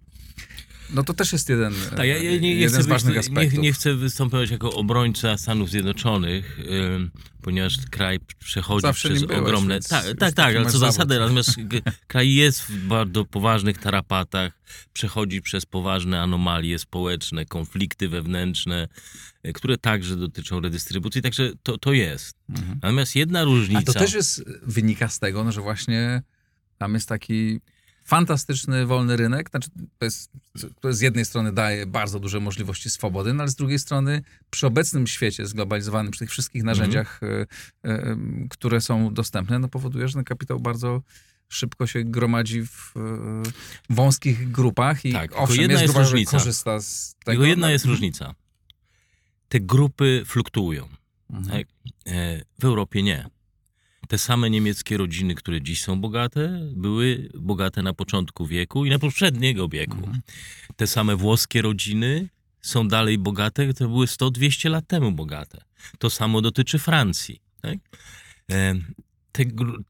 [0.93, 3.63] No to też jest jeden, Tak, ja, ja nie, jeden z ważnych być, nie, aspektów.
[3.63, 6.59] nie chcę występować jako obrońca Stanów Zjednoczonych,
[6.95, 9.79] ym, ponieważ kraj przechodzi Zawsze przez byłeś, ogromne...
[9.79, 11.55] Tak, tak, taki tak, ale co zasady, natomiast
[12.07, 14.61] kraj jest w bardzo poważnych tarapatach,
[14.93, 18.87] przechodzi przez poważne anomalie społeczne, konflikty wewnętrzne,
[19.47, 22.35] y, które także dotyczą redystrybucji, także to, to jest.
[22.49, 22.79] Mhm.
[22.83, 23.79] Natomiast jedna różnica...
[23.79, 26.21] A to też jest, wynika z tego, no, że właśnie
[26.77, 27.59] tam jest taki
[28.09, 29.49] fantastyczny wolny rynek.
[29.49, 30.31] Znaczy, to, jest,
[30.89, 35.07] z jednej strony daje bardzo duże możliwości swobody, no ale z drugiej strony przy obecnym
[35.07, 37.45] świecie zglobalizowanym, przy tych wszystkich narzędziach, e,
[37.89, 38.17] e,
[38.49, 41.01] które są dostępne, no powoduje, że ten kapitał bardzo
[41.49, 43.43] szybko się gromadzi w e,
[43.89, 46.31] wąskich grupach i Tak, owszem, jedna jest, grupa, różnica.
[46.31, 47.31] korzysta z tego.
[47.31, 48.35] Tylko jedna no- jest różnica.
[49.49, 50.87] Te grupy fluktuują.
[51.29, 51.63] Mhm.
[52.59, 53.38] W Europie nie.
[54.09, 58.99] Te same niemieckie rodziny, które dziś są bogate, były bogate na początku wieku i na
[58.99, 59.97] poprzedniego wieku.
[59.97, 60.21] Mhm.
[60.75, 62.29] Te same włoskie rodziny
[62.61, 65.61] są dalej bogate, które były 100-200 lat temu bogate.
[65.99, 67.41] To samo dotyczy Francji.
[67.61, 67.77] Tak?
[68.51, 68.75] E,
[69.31, 69.43] Te,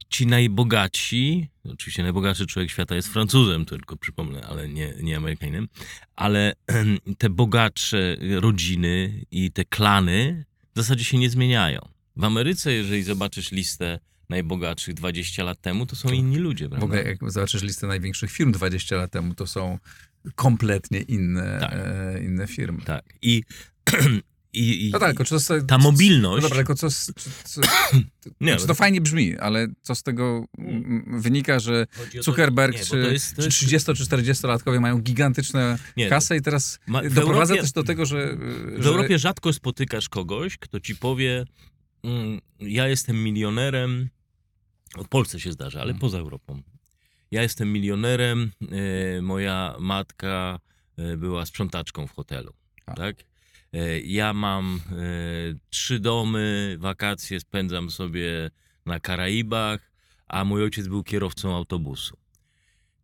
[0.09, 5.67] ci najbogatsi, oczywiście najbogatszy człowiek świata jest Francuzem, tylko przypomnę, ale nie, nie Amerykaninem,
[6.15, 6.53] ale
[7.17, 11.81] te bogatsze rodziny i te klany w zasadzie się nie zmieniają.
[12.15, 16.85] W Ameryce, jeżeli zobaczysz listę najbogatszych 20 lat temu, to są inni ludzie, W prawda?
[16.85, 19.77] ogóle jak zobaczysz listę największych firm 20 lat temu, to są
[20.35, 21.73] kompletnie inne, Tak.
[21.73, 22.81] e, inne firmy.
[22.85, 23.03] Tak.
[23.21, 23.43] I,
[24.53, 26.35] i, i No tak, tylko co- ta co- mobilność...
[26.43, 27.61] No dobra, tylko co, czy, co,
[28.41, 32.83] nie, znaczy to fajnie brzmi, ale co z tego mm, wynika, że to- Zuckerberg nie,
[32.83, 36.79] czy, to jest- to czy jest- 30 czy 40-latkowie mają gigantyczne nie, kasy i teraz
[36.87, 38.37] Ma- w doprowadza Europie- też do tego, że...
[38.77, 41.45] W Europie rzadko spotykasz kogoś, kto ci powie,
[42.03, 44.09] mm, ja jestem milionerem,
[44.97, 45.99] w Polsce się zdarza, ale Mhm.
[45.99, 46.61] poza Europą.
[47.31, 48.51] Ja jestem milionerem,
[49.17, 50.59] e, moja matka
[50.97, 52.53] e, była sprzątaczką w hotelu,
[52.85, 52.97] Tak.
[52.97, 53.15] tak?
[53.73, 54.81] E, ja mam
[55.69, 58.51] trzy domy, wakacje spędzam sobie
[58.85, 59.91] na Karaibach,
[60.27, 62.17] a mój ojciec był kierowcą autobusu.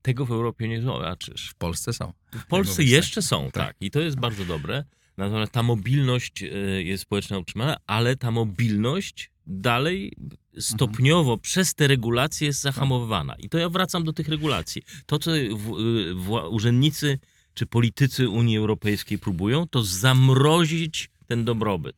[0.01, 1.49] Tego w Europie nie zobaczysz.
[1.49, 2.13] W Polsce są.
[2.33, 3.53] W Polsce jeszcze są, Tak.
[3.67, 3.75] tak.
[3.81, 4.83] I to jest bardzo dobre.
[5.17, 6.43] Natomiast ta mobilność
[6.77, 10.13] jest społecznie utrzymana, ale ta mobilność dalej
[10.60, 13.36] stopniowo przez te regulacje jest zahamowywana.
[13.36, 14.81] I to ja wracam do tych regulacji.
[15.05, 15.71] To, co w,
[16.15, 17.19] w, urzędnicy
[17.53, 21.95] czy politycy Unii Europejskiej próbują, to zamrozić ten dobrobyt.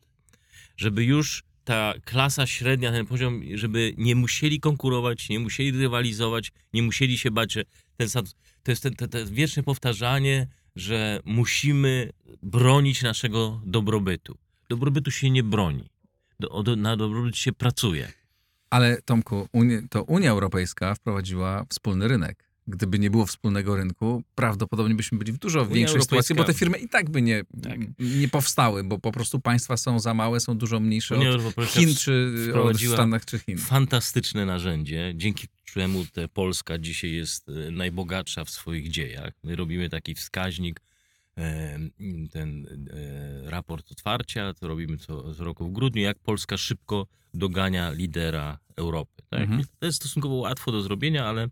[0.76, 6.82] Żeby już ta klasa średnia, ten poziom, żeby nie musieli konkurować, nie musieli rywalizować, nie
[6.82, 7.64] musieli się bać, że
[7.96, 12.10] ten status, to jest te wieczne powtarzanie, że musimy
[12.42, 14.38] bronić naszego dobrobytu.
[14.68, 15.90] Dobrobytu się nie broni.
[16.40, 18.12] Do, do, na dobrobyt się pracuje.
[18.70, 19.48] Ale Tomku,
[19.90, 22.44] to Unia Europejska wprowadziła wspólny rynek.
[22.70, 26.52] Gdyby nie było wspólnego rynku, prawdopodobnie byśmy byli w dużo Unia większej sytuacji, bo te
[26.52, 27.78] Europejska- firmy i tak by nie, Tak.
[27.98, 31.80] nie powstały, bo po prostu państwa są za małe, są dużo mniejsze Unia od Europejska
[31.80, 33.58] Chin czy od Stanach czy Chin.
[33.58, 39.32] fantastyczne narzędzie, dzięki któremu te Polska dzisiaj jest e, najbogatsza w swoich dziejach.
[39.42, 40.80] My robimy taki wskaźnik,
[41.38, 41.78] e,
[42.32, 43.07] ten e,
[43.48, 49.22] raport otwarcia, to robimy co, co roku w grudniu, jak Polska szybko dogania lidera Europy.
[49.30, 49.40] Tak?
[49.40, 49.64] Mhm.
[49.78, 51.48] To jest stosunkowo łatwo do zrobienia, ale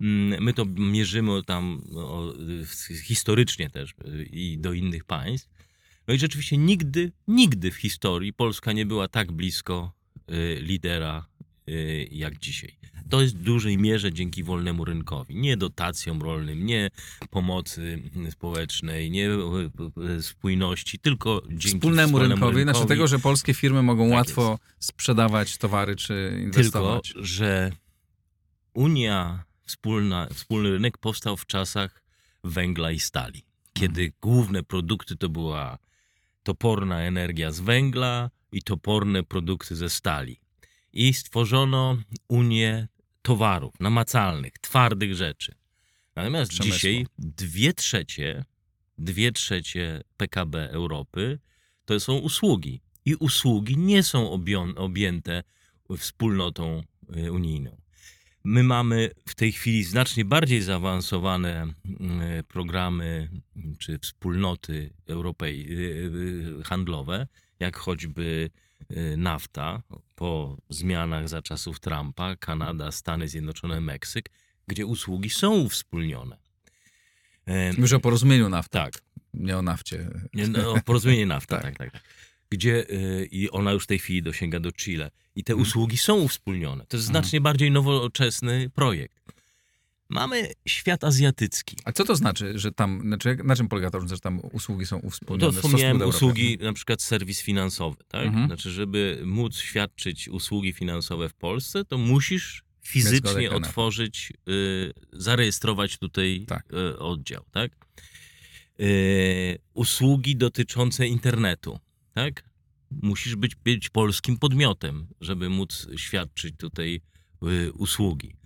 [0.00, 2.32] mm, my to mierzymy tam o,
[2.64, 3.94] w- historycznie też
[4.30, 5.48] i do innych państw.
[6.08, 9.92] No i rzeczywiście nigdy, nigdy w historii Polska nie była tak blisko
[10.30, 11.26] y, lidera
[12.10, 12.80] jak dzisiaj.
[13.10, 15.36] To jest w dużej mierze dzięki wolnemu rynkowi.
[15.36, 16.90] Nie dotacjom rolnym, nie
[17.30, 19.38] pomocy mm, społecznej, nie y,
[20.18, 25.56] y, spójności, tylko dzięki Wspólnemu rynkowi, znaczy tego, że polskie firmy mogą Tak łatwo sprzedawać
[25.56, 27.12] towary czy Tylko, inwestować.
[27.16, 27.72] że
[28.74, 32.02] Unia wspólna, wspólny rynek powstał w czasach
[32.44, 33.44] węgla i stali.
[33.72, 35.78] Kiedy główne produkty to była
[36.42, 40.40] toporna energia z węgla i toporne produkty ze stali.
[40.92, 41.96] I stworzono
[42.28, 42.88] Unię
[43.22, 45.54] towarów namacalnych, twardych rzeczy.
[46.16, 48.44] Natomiast dzisiaj dwie trzecie,
[48.98, 51.38] dwie trzecie PKB Europy
[51.84, 52.80] to są usługi.
[53.04, 54.30] i usługi nie są
[54.76, 55.42] objęte
[55.98, 56.82] wspólnotą
[57.16, 57.80] y, unijną.
[58.44, 61.66] My mamy w tej chwili znacznie bardziej zaawansowane
[62.38, 63.30] y, programy
[63.78, 67.26] czy wspólnoty europej, y, handlowe,
[67.60, 68.50] jak choćby
[69.16, 69.82] NAFTA
[70.14, 74.30] po zmianach za czasów Trumpa, Kanada, Stany Zjednoczone, Meksyk,
[74.66, 76.36] gdzie usługi są uwspólnione.
[77.46, 79.02] E, Mówisz o porozumieniu nafta, tak,
[79.34, 80.10] nie o nafcie.
[80.34, 81.64] nie, no, porozumienie NAFTA, Tak.
[81.64, 81.92] tak, tak.
[81.92, 82.02] tak.
[82.50, 85.10] Gdzie y, i ona już w tej chwili dosięga do Chile.
[85.36, 85.62] I te Mhm.
[85.68, 86.86] usługi są uwspólnione.
[86.86, 87.24] To jest Mhm.
[87.24, 89.20] znacznie bardziej nowoczesny projekt.
[90.10, 91.76] Mamy świat azjatycki.
[91.84, 95.00] A co to znaczy, że tam, znaczy, na czym polega to, że tam usługi są
[95.00, 95.52] To uwspólnione?
[95.52, 98.26] stosunku wspomniałem usługi, na przykład serwis finansowy, tak?
[98.26, 98.46] Mhm.
[98.46, 106.44] Znaczy, żeby móc świadczyć usługi finansowe w Polsce, to musisz fizycznie otworzyć, y, zarejestrować tutaj
[106.48, 106.72] Tak.
[106.72, 107.72] y, oddział, tak?
[108.80, 111.78] Y, usługi dotyczące internetu,
[112.14, 112.44] tak?
[113.02, 117.00] Musisz być, być polskim podmiotem, żeby móc świadczyć tutaj
[117.42, 118.39] y, usługi.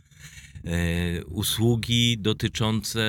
[0.66, 3.00] E, usługi dotyczące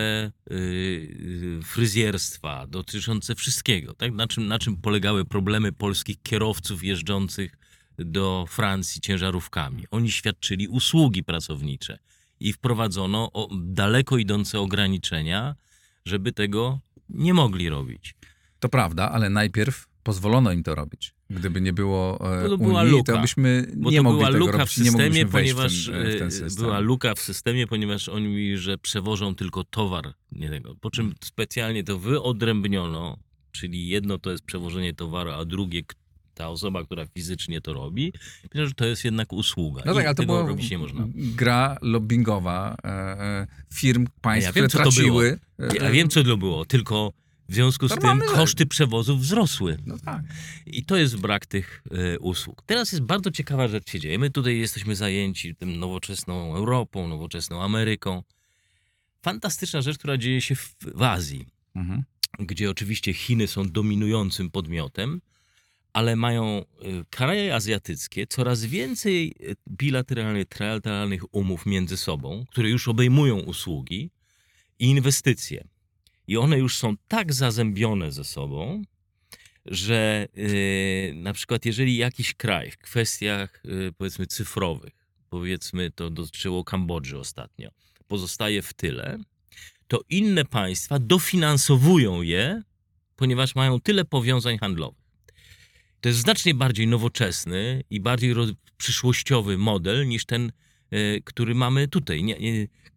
[0.52, 3.94] y, y, fryzjerstwa, dotyczące wszystkiego.
[3.94, 4.14] Tak?
[4.14, 7.58] Na, czym, na czym polegały problemy polskich kierowców jeżdżących
[7.98, 9.84] do Francji ciężarówkami?
[9.92, 12.00] Oni świadczyli usługi pracownicze
[12.40, 15.56] i wprowadzono daleko idące ograniczenia,
[16.06, 18.16] żeby tego nie mogli robić.
[18.60, 21.15] To prawda, ale najpierw pozwolono im to robić.
[21.30, 23.14] Gdyby nie było e, No to była Unii, luka.
[23.14, 26.02] to byśmy Bo nie to mogli była tego luka robić, w systemie, ponieważ w ten,
[26.08, 26.64] e, w ten e, system.
[26.66, 30.76] była luka w systemie, ponieważ oni mówili, że przewożą tylko towar, nie tego.
[30.76, 33.18] Po czym specjalnie to wyodrębniono,
[33.52, 35.82] czyli jedno to jest przewożenie towaru, a drugie
[36.34, 39.84] ta osoba, która fizycznie to robi, powiedziała, że to jest jednak usługa.
[39.86, 41.08] No tak, ale to była nie można.
[41.16, 42.76] gra lobbyingowa
[43.74, 44.92] firm, państw, Ja wiem, które było.
[44.94, 45.40] traciły.
[45.60, 47.14] e, Ja wiem, co to było, tylko
[47.50, 49.78] w związku z tym Normalny koszty przewozów wzrosły.
[49.86, 50.22] No tak.
[50.66, 52.64] I to jest brak tych e, usług.
[52.66, 54.20] Teraz jest bardzo ciekawa rzecz się dzieje.
[54.20, 58.24] My tutaj jesteśmy zajęci tym nowoczesną Europą, nowoczesną Ameryką.
[59.22, 62.04] Fantastyczna rzecz, która dzieje się w, w Azji, Mhm.
[62.40, 65.22] gdzie oczywiście Chiny są dominującym podmiotem,
[65.94, 66.64] ale mają e,
[67.10, 74.10] kraje azjatyckie coraz więcej e, bilateralnych, trilateralnych umów między sobą, które już obejmują usługi
[74.80, 75.68] i inwestycje.
[76.28, 78.82] I one już są tak zazębione ze sobą,
[79.66, 84.94] że yy, na przykład jeżeli jakiś kraj w kwestiach yy, powiedzmy cyfrowych,
[85.30, 87.70] powiedzmy to dotyczyło Kambodży ostatnio,
[88.08, 89.18] pozostaje w tyle,
[89.88, 92.62] to inne państwa dofinansowują je,
[93.16, 95.06] ponieważ mają tyle powiązań handlowych.
[96.02, 98.34] To jest znacznie bardziej nowoczesny i bardziej
[98.78, 100.52] przyszłościowy model niż ten,
[101.24, 102.24] który mamy tutaj.
[102.24, 102.38] Nie,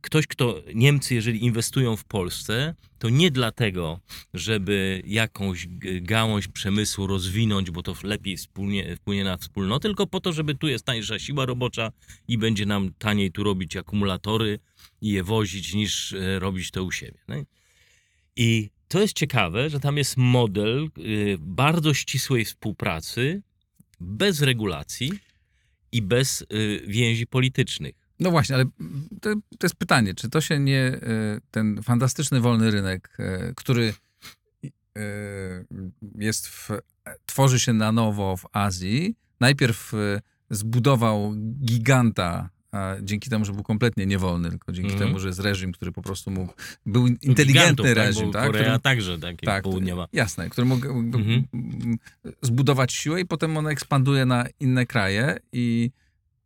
[0.01, 4.01] ktoś, kto Niemcy, jeżeli inwestują w Polsce, to nie dlatego,
[4.35, 5.69] żeby jakąś
[6.01, 10.69] gałąź przemysłu rozwinąć, bo to lepiej wspólnie, wpłynie na wspólnotę, tylko po to, żeby tu
[10.69, 11.93] jest tańsza siła robocza
[12.29, 14.59] i będzie nam taniej tu robić akumulatory
[15.01, 17.19] i je wozić, niż e, robić to u siebie.
[17.29, 17.45] nie?
[18.37, 23.43] I to jest ciekawe, że tam jest model y, bardzo ścisłej współpracy,
[24.01, 25.13] bez regulacji
[25.93, 27.95] i bez y, więzi politycznych.
[28.21, 28.65] No właśnie, ale
[29.21, 31.01] to, to jest pytanie, czy to się nie, e,
[31.51, 33.95] ten fantastyczny wolny rynek, e, który
[36.19, 36.71] jest w,
[37.27, 39.93] tworzy się na nowo w Azji, najpierw
[40.51, 45.09] zbudował giganta, a dzięki temu, że był kompletnie niewolny, tylko dzięki Mhm.
[45.09, 46.53] temu, że jest reżim, który po prostu mógł,
[46.87, 48.47] był Gigantów, inteligentny tak, reżim, tak?
[48.47, 50.09] Korea Który- także, tak, tak, południowa.
[50.13, 51.45] Jasne, który mógł mógł Mhm.
[51.55, 51.99] m,
[52.43, 55.91] zbudować siłę i potem ona ekspanduje na inne kraje i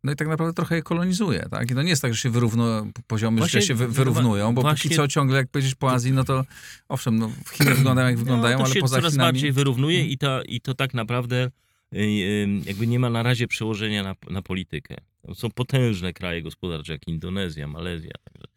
[0.03, 1.71] no i tak naprawdę trochę je kolonizuje, tak?
[1.71, 4.61] I to nie jest tak, że się wyrównują, poziomy Właśnie- życia się wy, wyrównują, bo
[4.61, 6.45] właśnie- póki co ciągle jak powiedzieć po Azji, no to
[6.89, 9.27] owszem, no w Chinach wyglądają jak wyglądają, no, ale się poza coraz Chinami...
[9.27, 11.49] bardziej wyrównuje i, to, i to tak naprawdę
[11.93, 14.95] y, y, jakby nie ma na razie przełożenia na, na politykę.
[15.33, 18.47] Są potężne kraje gospodarcze jak Indonezja, Malezja, także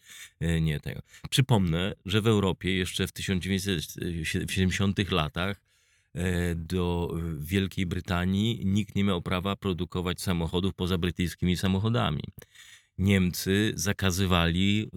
[0.42, 1.00] y, nie tego.
[1.30, 5.60] Przypomnę, że w Europie jeszcze w 1970 latach
[6.14, 12.22] e, do Wielkiej Brytanii nikt nie miał prawa produkować samochodów poza brytyjskimi samochodami.
[12.98, 14.90] Niemcy zakazywali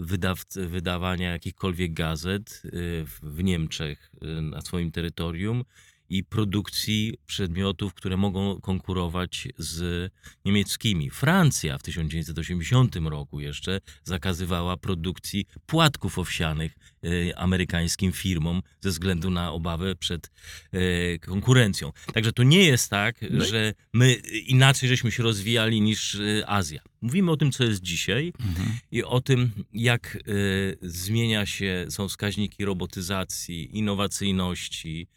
[0.55, 5.63] wydawania jakichkolwiek gazet y, w, Niemczech na swoim terytorium
[6.09, 10.11] i produkcji przedmiotów, które mogą konkurować z
[10.45, 11.09] niemieckimi.
[11.09, 19.51] Francja w 1980 roku jeszcze zakazywała produkcji płatków owsianych y, amerykańskim firmom ze względu na
[19.51, 20.31] obawę przed
[20.73, 21.91] y, konkurencją.
[22.13, 24.13] Także to nie jest tak, No i- że my
[24.47, 26.81] inaczej żeśmy się rozwijali niż y, Azja.
[27.01, 28.69] Mówimy o tym, co jest dzisiaj Mhm.
[28.91, 30.17] i o tym, jak
[30.81, 35.07] zmienia się, są wskaźniki robotyzacji, innowacyjności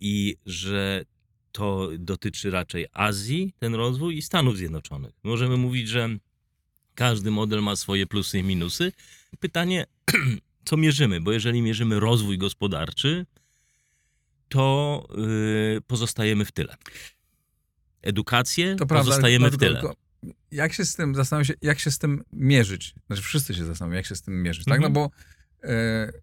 [0.00, 1.04] i że
[1.52, 5.12] to dotyczy raczej Azji, ten rozwój, i Stanów Zjednoczonych.
[5.22, 6.08] Możemy mówić, że
[6.94, 8.92] każdy model ma swoje plusy i minusy.
[9.40, 9.86] Pytanie,
[10.64, 11.20] co mierzymy?
[11.20, 13.26] Bo jeżeli mierzymy rozwój gospodarczy,
[14.48, 15.06] to
[15.74, 16.76] yy, pozostajemy w tyle.
[18.02, 19.80] Edukację To prawda, pozostajemy w tyle.
[19.80, 19.96] tylko-
[20.50, 22.94] Jak się z tym, zastanawiam się, jak się z tym mierzyć?
[23.06, 24.76] Znaczy wszyscy się zastanawiają, jak się z tym mierzyć, tak?
[24.76, 24.92] Mhm.
[24.92, 25.10] No bo e,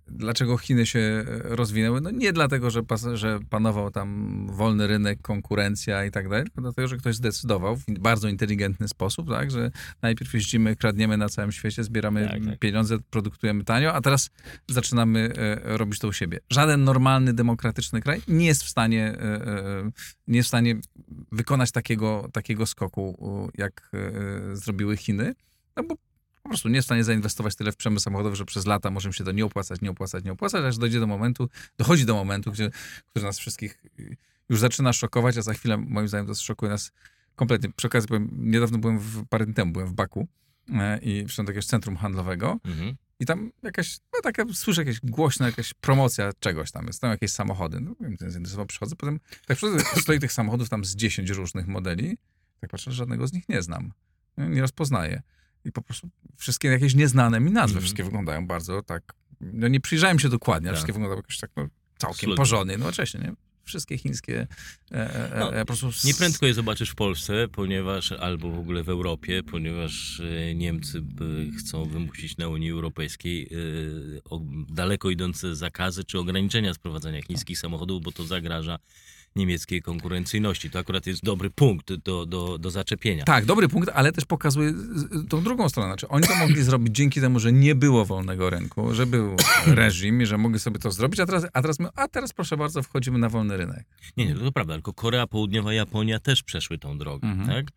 [0.07, 2.01] dlaczego Chiny się e, rozwinęły?
[2.01, 6.61] No nie dlatego, że, pas, że panował tam wolny rynek, konkurencja i tak dalej, tylko
[6.61, 9.51] dlatego, że ktoś zdecydował w bardzo inteligentny sposób, tak?
[9.51, 9.71] Że
[10.01, 12.59] najpierw jeździmy, kradniemy na całym świecie, zbieramy Tak, tak.
[12.59, 14.29] pieniądze, produktujemy tanio, a teraz
[14.67, 16.39] zaczynamy e, robić to u siebie.
[16.49, 19.91] Żaden normalny, demokratyczny kraj nie jest w stanie, e, e,
[20.27, 20.75] nie jest w stanie
[21.31, 25.33] wykonać takiego, takiego skoku, jak e, zrobiły Chiny,
[25.75, 25.95] no bo
[26.49, 29.09] po prostu nie jest w stanie zainwestować tyle w przemysł samochodowy, że przez lata może
[29.09, 32.13] im się to nie opłacać, nie opłacać, nie opłacać, aż dojdzie do momentu, dochodzi do
[32.15, 32.69] momentu, gdzie,
[33.09, 34.17] który nas wszystkich y,
[34.49, 36.91] już zaczyna szokować, a za chwilę moim zdaniem to szokuje nas
[37.35, 37.69] kompletnie.
[37.75, 40.27] Przy okazji byłem, niedawno byłem, w, parę dni temu byłem w Baku
[40.73, 42.95] e, i wszedłem do jakiegoś centrum handlowego Mhm.
[43.19, 47.31] i tam jakaś, no taka, słyszę jakaś głośna jakaś promocja czegoś tam jest, tam jakieś
[47.31, 47.79] samochody.
[47.79, 52.17] No wiem, zainteresował, przychodzę, potem tak przychodzę, stoi tych samochodów tam z 10 różnych modeli,
[52.59, 53.91] tak patrzę, żadnego z nich nie znam.
[54.37, 55.21] Nie rozpoznaję.
[55.65, 57.81] I po prostu wszystkie jakieś nieznane mi nazwy, Mhm.
[57.81, 60.77] wszystkie wyglądają bardzo tak, no nie przyjrzałem się dokładnie, ale Tak.
[60.77, 61.63] wszystkie wyglądały jakoś tak no,
[61.97, 62.37] całkiem Absolutnie.
[62.37, 63.33] porządnie, nowocześnie, nie?
[63.63, 64.47] Wszystkie chińskie,
[64.91, 66.07] e, e, e, No, po prostu...
[66.07, 71.01] Nieprędko je zobaczysz w Polsce, ponieważ albo w ogóle w Europie, ponieważ e, Niemcy
[71.59, 73.43] chcą wymusić na Unii Europejskiej
[74.17, 78.79] e, o- daleko idące zakazy czy ograniczenia sprowadzania chińskich samochodów, bo to zagraża
[79.35, 80.69] niemieckiej konkurencyjności.
[80.69, 83.23] To akurat jest dobry punkt do, do, do zaczepienia.
[83.23, 84.73] Tak, dobry punkt, ale też pokazuje
[85.29, 85.89] tą drugą stronę.
[85.89, 89.35] Znaczy, oni to mogli zrobić dzięki temu, że nie było wolnego rynku, że był
[89.67, 92.57] reżim i że mogli sobie to zrobić, a teraz, a teraz my, a teraz proszę
[92.57, 93.85] bardzo, wchodzimy na wolny rynek.
[94.17, 97.47] Nie, nie, to prawda, tylko Korea Południowa, Japonia też przeszły tą drogę, Mhm.
[97.49, 97.75] tak?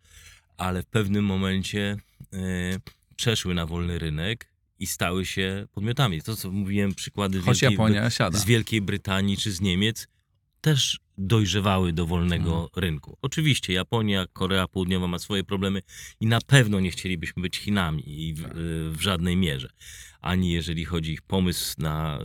[0.57, 1.97] Ale w pewnym momencie
[2.33, 2.37] e,
[3.15, 4.47] przeszły na wolny rynek
[4.79, 6.21] i stały się podmiotami.
[6.21, 8.37] To, co mówiłem, przykłady Choć Wielkiej Japonia siada.
[8.39, 10.07] z Wielkiej Brytanii czy z Niemiec
[10.63, 12.69] też dojrzewały do wolnego Mhm.
[12.75, 13.17] rynku.
[13.21, 15.81] Oczywiście Japonia, Korea Południowa ma swoje problemy
[16.19, 18.51] i na pewno nie chcielibyśmy być Chinami i w, Tak.
[18.91, 19.69] w żadnej mierze.
[20.21, 22.19] Ani jeżeli chodzi o ich pomysł na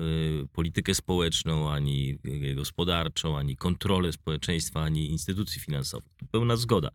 [0.45, 2.19] y, politykę społeczną, ani
[2.51, 6.13] y, gospodarczą, ani kontrolę społeczeństwa, ani instytucji finansowych.
[6.17, 6.91] Tu Pełna zgoda.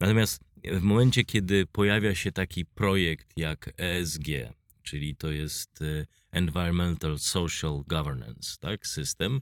[0.00, 4.26] Natomiast w momencie, kiedy pojawia się taki projekt jak ESG,
[4.82, 9.40] czyli to jest y, Environmental Social Governance, tak, system,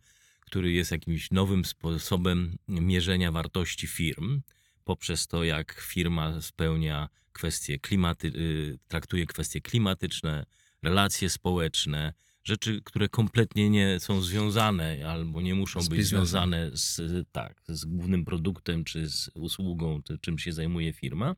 [0.53, 4.41] który jest jakimś nowym sposobem mierzenia wartości firm,
[4.85, 10.47] poprzez to, jak firma spełnia kwestie klimaty, y, traktuje kwestie klimatyczne,
[10.83, 12.13] relacje społeczne,
[12.45, 16.19] rzeczy, które kompletnie nie są związane albo nie muszą być biznesem.
[16.19, 17.01] związane z,
[17.33, 21.35] tak, z głównym produktem czy z usługą, czy czym się zajmuje firma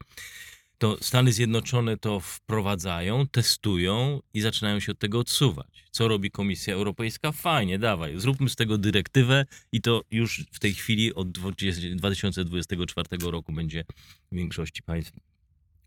[0.79, 5.85] to Stany Zjednoczone to wprowadzają, testują i zaczynają się od tego odsuwać.
[5.91, 7.33] Co robi Komisja Europejska?
[7.33, 13.31] Fajnie, dawaj, zróbmy z tego dyrektywę i to już w tej chwili od 20 2024
[13.31, 13.85] roku będzie
[14.33, 15.13] w większości państw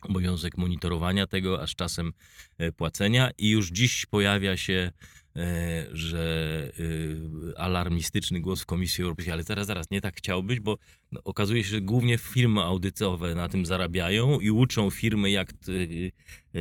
[0.01, 2.13] obowiązek monitorowania tego, aż czasem
[2.57, 4.91] e, płacenia i już dziś pojawia się
[5.93, 6.71] że
[7.53, 10.77] e, alarmistyczny głos w Komisji Europejskiej, ale teraz, zaraz, nie tak chciał być, bo
[11.11, 15.53] no, okazuje się, że głównie firmy audytowe na tym zarabiają i uczą firmy, jak e,
[15.53, 16.59] e,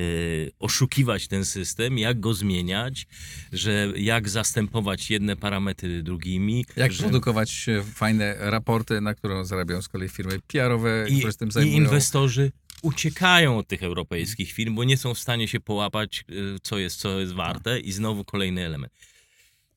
[0.59, 3.07] oszukiwać ten system, jak go zmieniać,
[3.53, 6.65] że jak zastępować jedne parametry drugimi.
[6.77, 7.03] Jak że...
[7.03, 11.49] produkować e, fajne raporty, na które zarabiają z kolei firmy PR-owe, I, które się tym
[11.49, 11.77] I zajmują.
[11.77, 12.53] inwestorzy
[12.83, 17.01] uciekają od tych europejskich firm, bo nie są w stanie się połapać, y, co jest,
[17.01, 18.93] co jest warte i znowu kolejny element.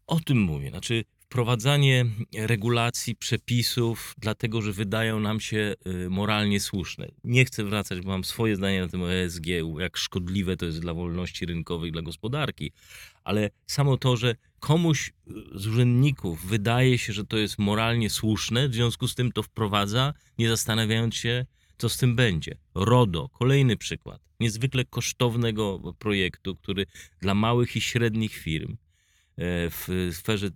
[0.07, 0.69] O tym mówię.
[0.69, 2.05] Znaczy wprowadzanie
[2.37, 7.07] regulacji, przepisów, dlatego, że wydają nam się y, moralnie słuszne.
[7.23, 9.45] Nie chcę wracać, bo mam swoje zdanie na tym ESG,
[9.79, 12.71] jak szkodliwe to jest dla wolności rynkowej, dla gospodarki,
[13.23, 15.13] ale samo to, że komuś
[15.55, 20.13] z urzędników wydaje się, że to jest moralnie słuszne, w związku z tym to wprowadza,
[20.37, 21.45] nie zastanawiając się,
[21.79, 22.57] co z tym będzie.
[22.75, 26.85] RODO, kolejny przykład niezwykle kosztownego projektu, który
[27.21, 28.75] dla małych i średnich firm e,
[29.69, 30.51] w sferze e,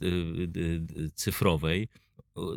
[1.16, 1.88] cyfrowej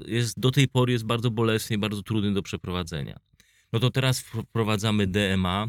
[0.07, 3.19] jest, do tej pory jest bardzo bolesny i bardzo trudny do przeprowadzenia.
[3.73, 5.69] No to teraz wprowadzamy DMA,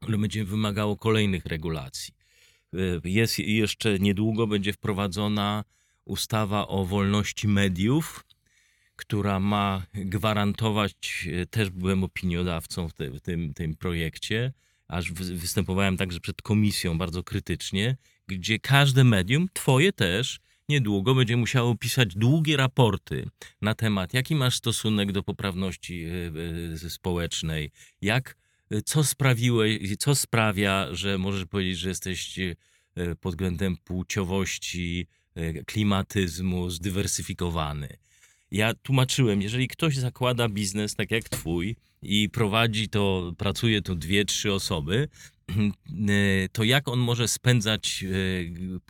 [0.00, 2.14] które będzie wymagało kolejnych regulacji.
[2.74, 5.64] E, Jest jeszcze niedługo będzie wprowadzona
[6.04, 8.24] ustawa o wolności mediów,
[8.98, 14.52] która ma gwarantować, e, też byłem opiniodawcą w, w tym, tym projekcie,
[14.88, 17.96] aż wy- występowałem także przed komisją bardzo krytycznie,
[18.26, 23.28] gdzie każde medium, twoje też, niedługo będzie musiało pisać długie raporty
[23.62, 27.70] na temat, jaki masz stosunek do poprawności e, e, społecznej,
[28.02, 28.36] jak,
[28.84, 32.38] co sprawiłeś, co sprawia, że możesz powiedzieć, że jesteś
[33.20, 35.06] pod względem płciowości,
[35.66, 37.88] klimatyzmu zdywersyfikowany.
[38.50, 44.24] Ja tłumaczyłem, jeżeli ktoś zakłada biznes tak jak twój i prowadzi to, pracuje tu dwie,
[44.24, 45.08] trzy osoby,
[45.48, 48.08] e, to jak on może spędzać e,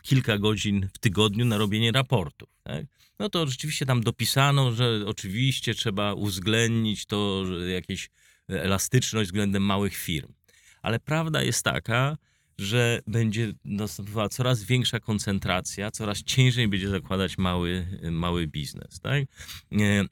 [0.01, 2.49] kilka godzin w tygodniu na robienie raportów?
[2.63, 2.85] Tak?
[3.19, 8.09] No to rzeczywiście tam dopisano, że oczywiście trzeba uwzględnić to, jakieś
[8.47, 10.33] elastyczność względem małych firm.
[10.81, 12.17] Ale prawda jest taka,
[12.59, 18.99] że będzie następowała coraz większa koncentracja, coraz ciężej będzie zakładać mały, mały biznes.
[18.99, 19.23] Tak?
[19.71, 20.05] E,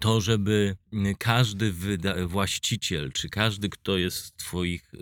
[0.00, 0.76] To, żeby
[1.18, 1.72] każdy
[2.26, 4.98] właściciel, czy każdy, kto jest z Twoich y,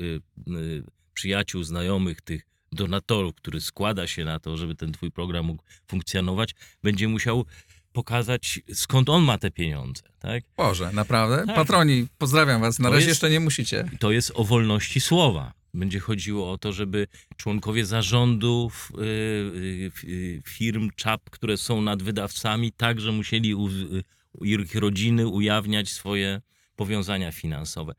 [0.54, 0.82] y,
[1.14, 6.54] przyjaciół, znajomych, tych donatorów, który składa się na to, żeby ten Twój program mógł funkcjonować,
[6.82, 7.44] będzie musiał
[7.92, 10.02] pokazać, skąd on ma te pieniądze.
[10.18, 10.44] Tak?
[10.56, 11.46] Boże, naprawdę?
[11.46, 11.56] Tak.
[11.56, 12.78] Patroni, pozdrawiam was.
[12.78, 13.90] Na To razie jest- jeszcze nie musicie.
[13.98, 15.52] to jest o wolności słowa.
[15.74, 17.06] Będzie chodziło o to, żeby
[17.36, 23.54] członkowie zarządów y, y, y, firm czap, które są nad wydawcami, także musieli
[24.40, 26.40] ich rodziny ujawniać swoje
[26.76, 27.94] powiązania finansowe.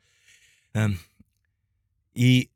[2.15, 2.49] I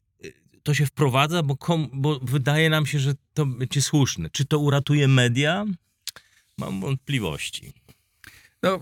[0.63, 4.29] to się wprowadza, bo, kom, bo wydaje nam się, że to będzie słuszne.
[4.29, 5.65] Czy to uratuje media?
[6.57, 7.73] Mam wątpliwości.
[8.63, 8.79] No,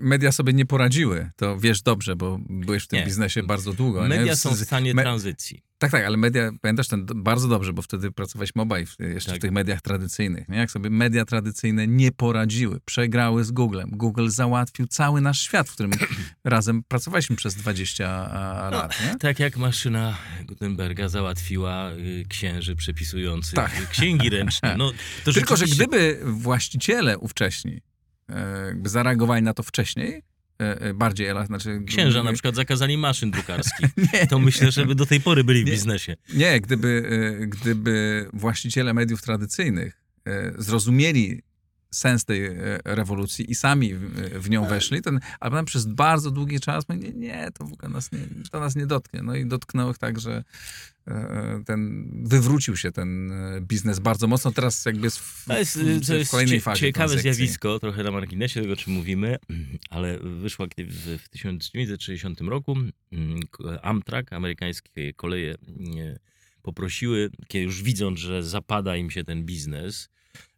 [0.00, 3.04] media sobie nie poradziły, to wiesz dobrze, bo byłeś w tym Nie.
[3.06, 4.02] biznesie bardzo długo.
[4.02, 4.08] nie?
[4.08, 5.62] Media W- są w stanie me- tranzycji.
[5.78, 8.50] Tak, tak, ale media, pamiętasz ten bardzo dobrze, bo wtedy pracowałeś
[8.86, 9.38] w, jeszcze Tak.
[9.38, 10.48] w tych mediach tradycyjnych.
[10.48, 10.56] Nie?
[10.58, 13.90] Jak sobie media tradycyjne nie poradziły, przegrały z Googlem.
[13.92, 15.92] Google załatwił cały nasz świat, w którym
[16.44, 19.00] razem pracowaliśmy przez 20 a, No, lat.
[19.06, 19.16] Nie?
[19.18, 20.16] Tak jak maszyna
[20.46, 23.80] Gutenberga załatwiła y, księży przepisujących Tak.
[23.82, 24.76] y, księgi ręczne.
[24.78, 24.92] No,
[25.24, 27.80] Tylko, że rzeczywiście- gdyby właściciele ówcześni
[28.66, 30.22] jakby zareagowali na to wcześniej,
[30.62, 31.80] e, e, bardziej, ela- znaczy...
[31.86, 35.62] Księża na przykład zakazali maszyn drukarskich, Nie, to myślę, że by do tej pory byli
[35.62, 35.72] w Nie.
[35.72, 36.16] biznesie.
[36.34, 37.10] Nie, gdyby,
[37.42, 41.42] e, gdyby właściciele mediów tradycyjnych e, zrozumieli
[41.94, 44.00] sens tej e, rewolucji i sami w,
[44.42, 47.72] w nią weszli, ten, ale potem przez bardzo długi czas mówię, nie, nie, to w
[47.72, 48.18] ogóle nas nie,
[48.50, 49.22] to nas nie dotknie.
[49.22, 50.44] No i dotknęło ich tak, że
[51.06, 54.52] e, ten, wywrócił się ten e, biznes bardzo mocno.
[54.52, 57.78] Teraz jakby jest w, To jest, w, w, to jest kolejnej cie- fazie ciekawe zjawisko,
[57.78, 59.36] trochę na marginesie tego, o czym mówimy,
[59.90, 62.76] ale wyszła w, w 1960 roku
[63.12, 63.40] mm,
[63.82, 66.18] Amtrak, amerykańskie koleje nie,
[66.62, 70.08] poprosiły, kiedy już widząc, że zapada im się ten biznes,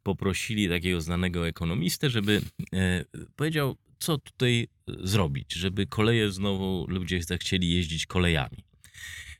[0.07, 2.43] poprosili takiego znanego ekonomistę, żeby
[2.73, 3.05] e,
[3.37, 8.65] powiedział, co tutaj zrobić, żeby koleje znowu ludzie zechcieli jeździć kolejami.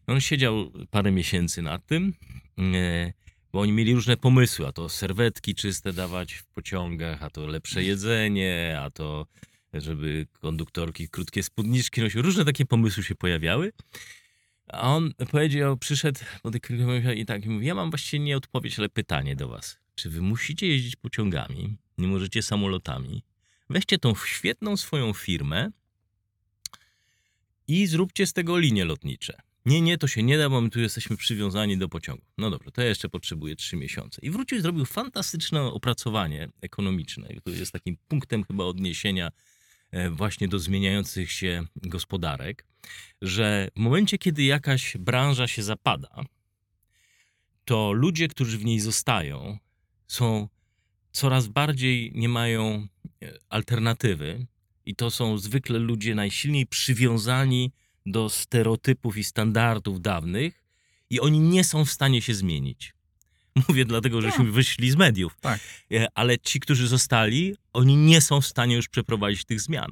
[0.07, 2.15] On siedział parę miesięcy nad tym,
[2.59, 3.13] e,
[3.53, 7.83] bo oni mieli różne pomysły, a to serwetki czyste dawać w pociągach, a to lepsze
[7.83, 9.27] jedzenie, a to
[9.75, 12.23] żeby konduktorki krótkie spódniczki nosiły.
[12.23, 13.73] Różne takie pomysły się pojawiały.
[14.69, 16.63] A on powiedział, przyszedł do tych
[17.17, 19.86] i tak mówi, ja mam właściwie nie odpowiedź, ale pytanie do was.
[19.97, 23.23] Czy wy musicie jeździć pociągami, nie możecie samolotami?
[23.71, 25.71] Weźcie tą świetną swoją firmę
[27.69, 29.39] i zróbcie z tego linie lotnicze.
[29.67, 32.23] Nie, nie, to się nie da, bo my tu jesteśmy przywiązani do pociągu.
[32.39, 34.21] No dobrze, to jeszcze potrzebuję trzy miesiące.
[34.23, 39.31] I wrócił i zrobił fantastyczne opracowanie ekonomiczne, które jest takim punktem chyba odniesienia
[39.91, 42.67] e, właśnie do zmieniających się gospodarek,
[43.23, 46.25] że w momencie, kiedy jakaś branża się zapada,
[47.65, 49.59] to ludzie, którzy w niej zostają,
[50.09, 50.49] są
[51.13, 52.89] coraz bardziej nie mają
[53.23, 54.47] e, alternatywy
[54.87, 57.73] i to są zwykle ludzie najsilniej przywiązani
[58.07, 60.65] do stereotypów i standardów dawnych
[61.11, 62.95] i oni nie są w stanie się zmienić.
[63.69, 65.37] Mówię dlatego, żeśmy wyszli z mediów.
[65.41, 65.61] Tak.
[65.93, 69.91] E, Ale ci, którzy zostali, oni nie są w stanie już przeprowadzić tych zmian.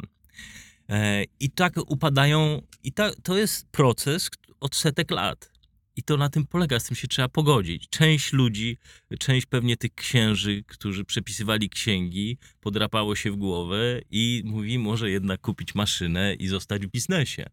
[0.89, 5.54] E, I tak upadają, i ta, to jest proces od setek lat.
[5.97, 7.89] I to na tym polega, z tym się trzeba pogodzić.
[7.89, 8.79] Część ludzi,
[9.19, 15.41] część pewnie tych księży, którzy przepisywali księgi, podrapało się w głowę i mówi, może jednak
[15.41, 17.47] kupić maszynę i zostać w biznesie.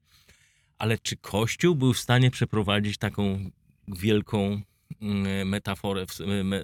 [0.78, 3.52] Ale czy Kościół był w stanie przeprowadzić taką
[3.88, 4.62] wielką
[5.02, 6.06] mm, metaforę,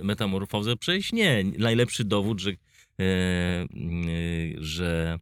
[0.03, 0.77] metamorfozę?
[0.77, 1.43] Przecież nie.
[1.57, 2.55] Najlepszy dowód, że, e,
[3.73, 4.07] mm,
[4.57, 5.19] że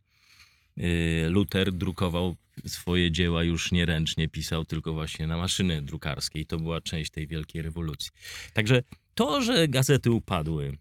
[0.77, 2.35] e, Luter drukował
[2.65, 7.11] swoje dzieła już nie ręcznie, pisał tylko właśnie na maszyny drukarskie i to była część
[7.11, 8.11] tej wielkiej rewolucji.
[8.53, 8.83] Także
[9.13, 10.77] to, że gazety upadły,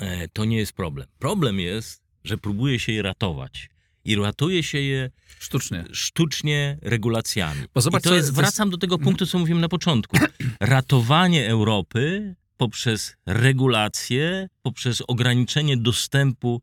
[0.00, 1.06] e, to nie jest problem.
[1.18, 3.68] Problem jest, że próbuje się je ratować.
[4.04, 5.84] I ratuje się je Sztucznie.
[5.92, 7.62] sztucznie regulacjami.
[7.74, 10.16] Bo zobacz, I to jest, wracam do tego punktu, co mówiłem na początku.
[10.60, 16.62] Ratowanie Europy poprzez regulacje, poprzez ograniczenie dostępu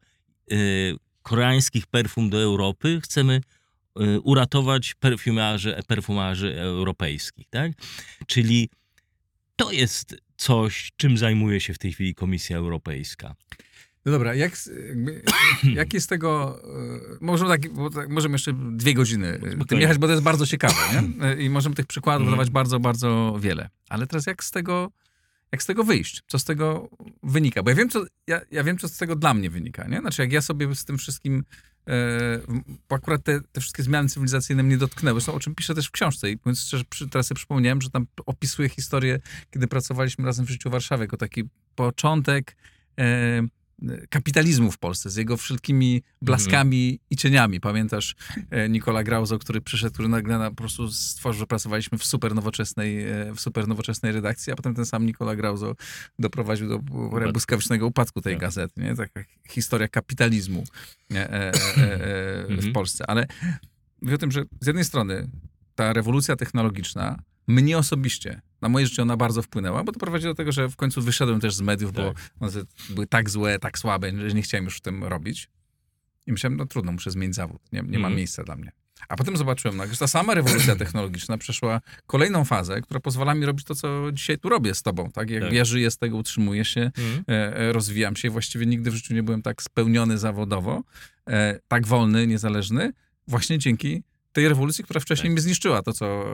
[0.51, 3.41] y, koreańskich perfum do Europy chcemy
[4.23, 7.71] uratować perfumarzy, perfumarzy europejskich, tak?
[8.27, 8.69] Czyli
[9.55, 13.35] to jest coś, czym zajmuje się w tej chwili Komisja Europejska.
[14.05, 14.53] No dobra, jak,
[15.73, 16.59] jak jest tego...
[16.63, 17.61] e, Możemy, tak,
[17.93, 19.81] tak, możemy jeszcze dwie godziny tym Spokojnie.
[19.81, 21.33] jechać, bo to jest bardzo ciekawe, nie?
[21.45, 22.37] I możemy tych przykładów Mhm.
[22.37, 23.69] dawać bardzo, bardzo wiele.
[23.89, 24.91] Ale teraz jak z tego...
[25.51, 26.21] Jak z tego wyjść?
[26.27, 26.89] Co z tego
[27.23, 27.63] wynika?
[27.63, 29.87] Bo ja wiem, co, ja, ja wiem, co z tego dla mnie wynika.
[29.87, 29.99] Nie?
[29.99, 31.43] Znaczy, jak ja sobie z tym wszystkim.
[31.87, 32.39] E,
[32.89, 35.19] bo akurat te, te wszystkie zmiany cywilizacyjne mnie dotknęły.
[35.19, 36.31] Zresztą o czym piszę też w książce.
[36.31, 39.19] I mówiąc szczerze, przy, teraz sobie przypomniałem, że tam opisuję historię,
[39.51, 41.43] kiedy pracowaliśmy razem w życiu Warszawy, jako taki
[41.75, 42.55] początek
[42.99, 43.41] e,
[44.09, 47.59] kapitalizmu w Polsce, z jego wszelkimi blaskami i cieniami.
[47.59, 48.15] Pamiętasz
[48.49, 52.35] e, Nikola Grauzo, który przyszedł, który nagle na, po prostu stworzył, że pracowaliśmy w super
[52.35, 55.75] nowoczesnej, e, w super nowoczesnej redakcji, a potem ten sam Nikola Grauzo
[56.19, 56.79] doprowadził do
[57.31, 58.41] błyskawicznego upadku tej Tak.
[58.41, 58.81] gazety.
[58.81, 58.95] Nie?
[58.95, 60.63] Taka historia kapitalizmu
[61.11, 61.51] e,
[62.47, 62.73] w Mhm.
[62.73, 63.09] Polsce.
[63.09, 63.27] Ale
[64.01, 65.27] mówię o tym, że z jednej strony
[65.75, 70.35] ta rewolucja technologiczna mnie osobiście, na moje życie ona bardzo wpłynęła, bo to prowadzi do
[70.35, 72.29] tego, że w końcu wyszedłem też z mediów, bo Tak.
[72.39, 72.51] one
[72.89, 75.49] były tak złe, tak słabe, że nie chciałem już w tym robić.
[76.27, 77.61] I myślałem, no trudno, muszę zmienić zawód.
[77.71, 78.15] Nie, nie ma Mhm.
[78.15, 78.71] miejsca dla mnie.
[79.09, 83.45] A potem zobaczyłem, no, że ta sama rewolucja technologiczna przeszła kolejną fazę, która pozwala mi
[83.45, 85.11] robić to, co dzisiaj tu robię z tobą.
[85.11, 85.29] Tak?
[85.29, 85.53] Jak Tak.
[85.53, 87.23] ja żyję z tego, utrzymuję się, Mhm.
[87.27, 90.83] e, e, rozwijam się i właściwie nigdy w życiu nie byłem tak spełniony zawodowo,
[91.29, 92.93] e, tak wolny, niezależny,
[93.27, 94.03] właśnie dzięki
[94.33, 95.31] tej rewolucji, która wcześniej Tak.
[95.31, 96.25] mnie zniszczyła to, co,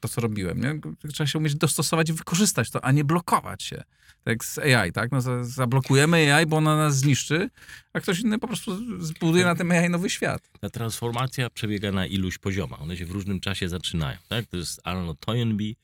[0.00, 0.60] to, co robiłem.
[0.60, 0.80] Nie?
[1.12, 3.76] Trzeba się umieć dostosować i wykorzystać to, a nie blokować się.
[4.24, 5.12] Tak jak z AI, tak?
[5.12, 7.50] No, za- zablokujemy AI, bo ona nas zniszczy,
[7.92, 10.50] a ktoś inny po prostu zbuduje na tym AI nowy świat.
[10.60, 12.82] Ta transformacja przebiega na iluś poziomach.
[12.82, 14.18] One się w różnym czasie zaczynają.
[14.28, 14.46] Tak?
[14.46, 15.76] To jest Arnold Toynbee,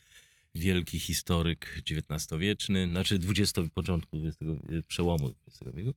[0.55, 4.39] wielki historyk XIX-wieczny, znaczy 20, początku XX,
[4.89, 5.95] przełomu XX wieku.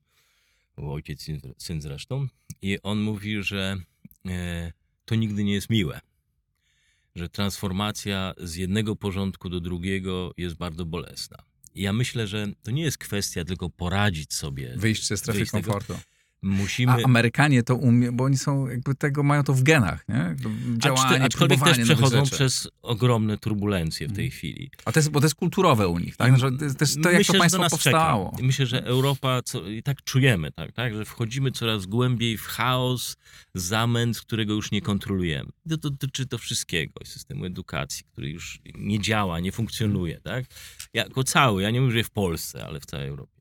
[0.76, 2.28] Był ojciec, syn, syn zresztą.
[2.62, 3.76] I on mówi, że
[4.26, 4.72] e,
[5.06, 6.00] to nigdy nie jest miłe.
[7.14, 11.36] Że transformacja z jednego porządku do drugiego jest bardzo bolesna.
[11.74, 14.74] I ja myślę, że to nie jest kwestia tylko poradzić sobie.
[14.76, 15.80] Wyjść ze strefy z tego.
[16.42, 16.92] Musimy...
[16.92, 20.36] A Amerykanie to umieją, bo oni są jakby tego, mają to w genach, nie?
[20.78, 24.70] Działanie, aczkolwiek też przechodzą przez ogromne turbulencje w tej chwili.
[24.84, 26.38] A to jest, bo to jest kulturowe u nich, tak?
[26.38, 28.30] Że to jest to, jak Myślę, to że państwo powstało.
[28.30, 28.46] Czeka.
[28.46, 33.16] Myślę, że Europa, co, i tak czujemy, tak, tak, że wchodzimy coraz głębiej w chaos,
[33.54, 35.50] zamęt, którego już nie kontrolujemy.
[35.68, 40.44] To dotyczy to wszystkiego, systemu edukacji, który już nie działa, nie funkcjonuje, tak?
[40.94, 43.35] Jako cały, ja nie mówię, że w Polsce, ale w całej Europie.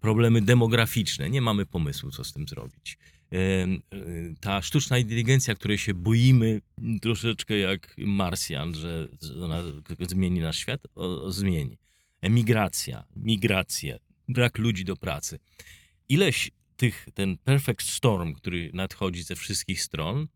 [0.00, 2.98] Problemy demograficzne, nie mamy pomysłu, co z tym zrobić.
[3.32, 6.60] Y, Ta sztuczna inteligencja, której się boimy
[7.02, 9.08] troszeczkę jak Marsjan, że
[9.42, 9.62] ona
[10.08, 11.78] zmieni nasz świat, o, zmieni.
[12.20, 13.96] Emigracja, migracja,
[14.28, 15.38] brak ludzi do pracy.
[16.08, 20.28] Ileś tych, ten perfect storm, który nadchodzi ze wszystkich stron,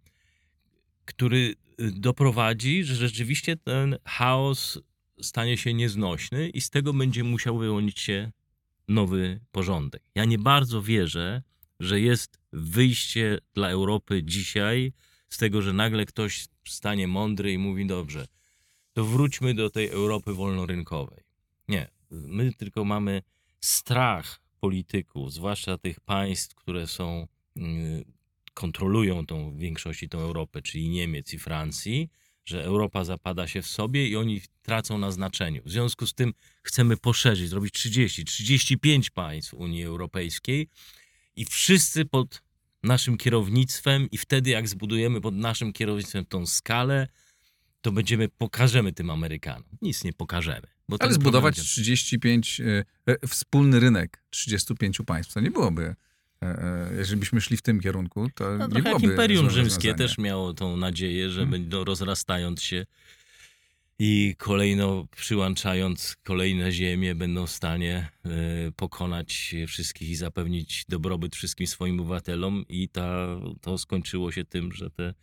[1.04, 4.78] który y, doprowadzi, że rzeczywiście ten chaos
[5.20, 8.32] stanie się nieznośny i z tego będzie musiał wyłonić się
[8.88, 10.02] nowy porządek.
[10.14, 11.42] Ja nie bardzo wierzę,
[11.80, 14.92] że jest wyjście dla Europy dzisiaj
[15.28, 18.26] z tego, że nagle ktoś stanie mądry i mówi dobrze,
[18.92, 21.24] to wróćmy do tej Europy wolnorynkowej.
[21.68, 23.22] Nie, my tylko mamy
[23.60, 27.26] strach polityków, zwłaszcza tych państw, które są,
[27.56, 28.04] mm,
[28.54, 32.10] kontrolują tą w większości tą Europę, czyli Niemiec i Francji,
[32.44, 35.62] że Europa zapada się w sobie i oni tracą na znaczeniu.
[35.64, 40.68] W związku z tym chcemy poszerzyć, zrobić 30, 35 państw Unii Europejskiej
[41.36, 42.42] i wszyscy pod
[42.82, 47.08] naszym kierownictwem i wtedy jak zbudujemy pod naszym kierownictwem tą skalę,
[47.80, 49.64] to będziemy, pokażemy tym Amerykanom.
[49.82, 50.66] Nic nie pokażemy.
[50.98, 55.94] Ale zbudować problem- 35, e, e, wspólny rynek 35 państw, to nie byłoby,
[56.98, 60.76] jeżeli byśmy szli w tym kierunku, to No, nie byłoby Imperium Rzymskie też miało tą
[60.76, 61.50] nadzieję, że Mhm.
[61.62, 62.86] będą rozrastając się
[63.98, 68.28] i kolejno przyłączając kolejne ziemie będą w stanie e,
[68.76, 73.26] pokonać wszystkich i zapewnić dobrobyt wszystkim swoim obywatelom i ta,
[73.60, 75.14] to skończyło się tym, że te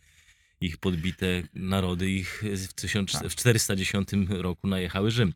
[0.60, 3.28] ich podbite narody ich w, 1000, Tak.
[3.28, 5.32] 410 roku najechały Rzym.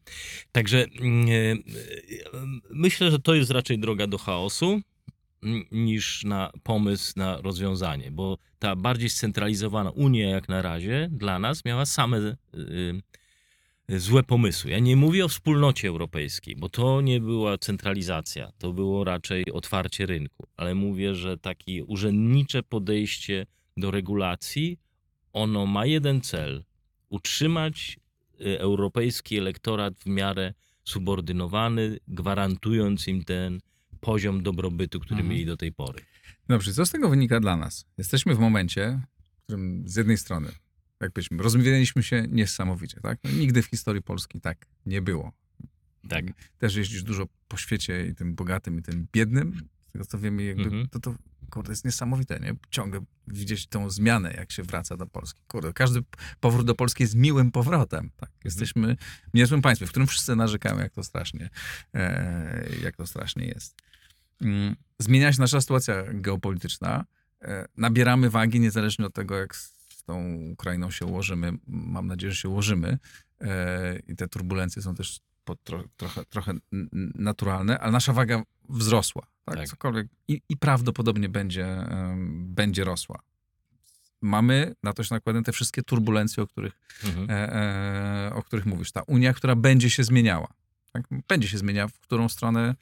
[0.53, 1.57] Także mm, e, e,
[2.71, 4.81] myślę, że to jest raczej droga do chaosu
[5.73, 11.65] niż na pomysł na rozwiązanie, bo ta bardziej scentralizowana Unia jak na razie dla nas
[11.65, 12.37] miała same y,
[13.91, 14.71] y, złe pomysły.
[14.71, 20.07] Ja nie mówię o wspólnocie europejskiej, bo to nie była centralizacja, to było raczej otwarcie
[20.07, 24.79] rynku, ale mówię, że takie urzędnicze podejście do regulacji,
[25.33, 26.65] ono ma jeden cel,
[27.09, 27.99] utrzymać
[28.41, 33.61] y, europejski elektorat w miarę subordynowany, gwarantując im ten
[34.07, 35.29] poziom dobrobytu, który Mhm.
[35.31, 36.01] mieli do tej pory.
[36.49, 37.85] Dobrze, co z tego wynika dla nas?
[37.99, 39.01] Jesteśmy w momencie,
[39.33, 40.49] w którym z jednej strony,
[41.01, 43.19] jak powiedzmy, rozwinęliśmy się niesamowicie, tak?
[43.25, 45.33] No, nigdy w historii Polski tak nie było.
[46.09, 46.25] Tak.
[46.59, 49.61] Też jeździsz dużo po świecie i tym bogatym, i tym biednym.
[49.89, 50.89] Z tego co wiemy, jakby Mhm.
[50.89, 51.15] to, to
[51.51, 52.55] kurde, jest niesamowite, nie?
[52.71, 55.41] Ciągle widzieć tą zmianę, jak się wraca do Polski.
[55.49, 56.01] Kurde, każdy
[56.41, 58.11] powrót do Polski jest miłym powrotem.
[58.17, 58.31] Tak?
[58.45, 58.97] Jesteśmy
[59.31, 61.51] w niezłym państwie, w którym wszyscy narzekają, jak to strasznie,
[61.95, 63.77] e, jak to strasznie jest.
[64.43, 67.05] Mm, Zmienia się nasza sytuacja geopolityczna.
[67.43, 71.53] E, nabieramy wagi niezależnie od tego, jak z tą Ukrainą się ułożymy.
[71.67, 72.99] Mam nadzieję, że się ułożymy.
[73.41, 75.21] E, I te turbulencje są też
[75.65, 76.53] tro, trochę, trochę
[77.15, 79.27] naturalne, ale nasza waga wzrosła.
[79.45, 79.57] Tak?
[79.57, 79.69] Tak.
[79.69, 80.07] Cokolwiek.
[80.29, 81.87] I, I prawdopodobnie będzie,
[82.31, 83.21] będzie rosła.
[84.21, 86.73] Mamy na to się nakładane te wszystkie turbulencje, o których
[87.05, 87.27] Mhm.
[87.31, 88.93] e, o których mówisz.
[88.93, 90.49] Ta Unia, która będzie się zmieniała.
[91.03, 91.21] Tak?
[91.29, 92.75] Będzie się zmieniała, w którą stronę,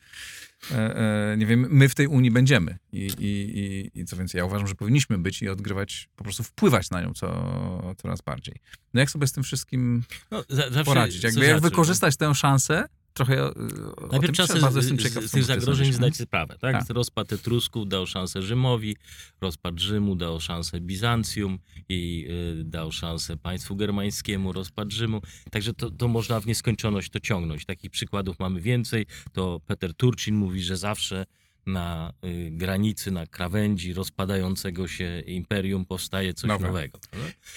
[0.71, 0.97] e,
[1.33, 2.79] e, nie wiem, my w tej Unii będziemy.
[2.93, 6.43] I, i, i, I co więcej, ja uważam, że powinniśmy być i odgrywać, po prostu
[6.43, 8.55] wpływać na nią co, coraz bardziej.
[8.95, 11.23] No jak sobie z tym wszystkim No, za, poradzić?
[11.23, 12.85] Jakby jak znaczy, wykorzystać tę szansę?
[13.15, 13.51] Trochę e,
[13.97, 16.57] o Najpierw trzeba sobie z, z, z tych ty zagrożeń zdać sprawę.
[16.61, 16.73] Tak?
[16.73, 16.97] Tak.
[16.97, 18.97] Rozpad Etrusków dał szansę Rzymowi,
[19.41, 21.59] rozpad Rzymu dał szansę Bizancjum
[21.89, 22.27] i
[22.61, 25.21] y, dał szansę państwu germańskiemu, rozpad Rzymu.
[25.51, 27.65] Także to, to można w nieskończoność to ciągnąć.
[27.65, 29.07] Takich przykładów mamy więcej.
[29.33, 31.27] To Peter Turcin mówi, że zawsze
[31.67, 36.99] na y, granicy, na krawędzi rozpadającego się imperium powstaje coś nowego.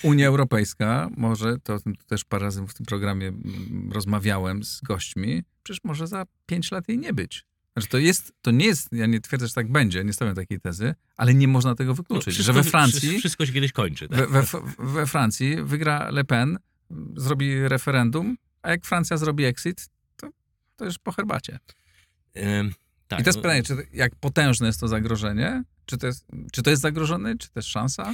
[0.03, 1.77] Unia Europejska może, to
[2.07, 3.33] też parę razy w tym programie
[3.91, 7.45] rozmawiałem z gośćmi, przecież może za pięć lat jej nie być.
[7.73, 10.59] Znaczy to, jest, to nie jest, ja nie twierdzę, że tak będzie, nie stawiam takiej
[10.59, 12.33] tezy, ale nie można tego No, wykluczyć.
[12.33, 14.07] wszystko- że we Francji, wszystko- Wszystko się kiedyś kończy.
[14.07, 14.29] Tak?
[14.29, 14.59] we, we,
[14.93, 16.57] we Francji wygra Le Pen,
[17.15, 20.29] zrobi referendum, a jak Francja zrobi exit, to,
[20.75, 21.59] to już po herbacie.
[22.37, 22.73] Ym,
[23.07, 25.63] tak, I jest no- pytanie, czy, jak potężne jest to zagrożenie?
[25.85, 28.13] Czy to jest, czy to jest zagrożony, czy też szansa?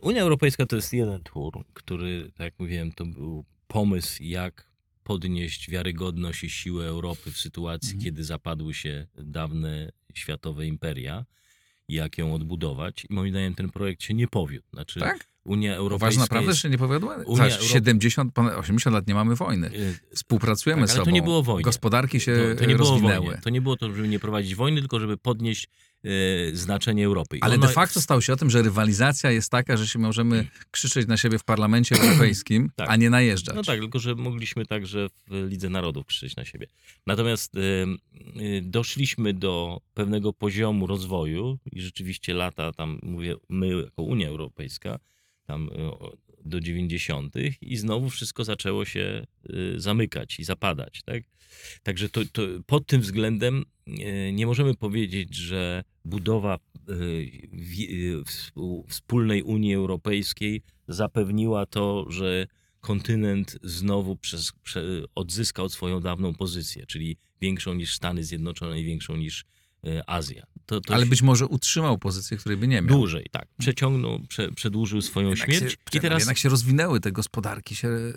[0.00, 4.70] Unia Europejska to jest jeden twór, który, tak jak mówiłem, to był pomysł, jak
[5.04, 8.04] podnieść wiarygodność i siłę Europy w sytuacji, Mhm.
[8.04, 11.24] kiedy zapadły się dawne światowe imperia
[11.88, 13.06] jak ją odbudować.
[13.10, 14.66] I moim zdaniem ten projekt się nie powiódł.
[14.72, 15.28] Znaczy, Tak?
[15.44, 17.16] Unia Europejska Uważasz naprawdę, jest, że się nie powiodła?
[17.26, 19.66] Unia Zaś Europ- 70, ponad 80 lat nie mamy wojny.
[19.74, 21.14] y, Współpracujemy Tak, ale to sobą.
[21.14, 21.62] nie było wojny.
[21.62, 23.26] Gospodarki się to, to nie było rozwinęły.
[23.26, 23.40] wojny.
[23.42, 25.68] To nie było to, żeby nie prowadzić wojny, tylko żeby podnieść
[26.04, 26.08] e,
[26.56, 27.36] znaczenie Europy.
[27.36, 29.98] I Ale ona- de facto stało się o tym, że rywalizacja jest taka, że się
[29.98, 32.90] możemy krzyczeć na siebie w parlamencie europejskim, Tak.
[32.90, 33.56] a nie najeżdżać.
[33.56, 36.66] No tak, tylko że mogliśmy także w Lidze Narodów krzyczeć na siebie.
[37.06, 37.60] Natomiast y,
[38.40, 44.98] y, doszliśmy do pewnego poziomu rozwoju i rzeczywiście lata tam, mówię, my jako Unia Europejska,
[45.46, 45.70] tam y,
[46.44, 47.34] do 90.
[47.60, 51.02] i znowu wszystko zaczęło się y, zamykać i zapadać.
[51.02, 51.22] Tak?
[51.82, 56.58] Także to, to pod tym względem y, nie możemy powiedzieć, że budowa
[58.88, 62.46] wspólnej Unii Europejskiej zapewniła to, że
[62.80, 64.82] kontynent znowu przez, prze,
[65.14, 69.44] odzyskał swoją dawną pozycję, czyli większą niż Stany Zjednoczone i większą niż
[70.06, 70.46] Azja.
[70.66, 72.96] To, to Ale się być może utrzymał pozycję, której by nie miał.
[72.96, 73.46] dłużej, tak.
[73.58, 77.88] Przeciągnął, prze, przedłużył swoją Jednak śmierć się, i teraz jednak się rozwinęły, te gospodarki się
[77.88, 78.12] e,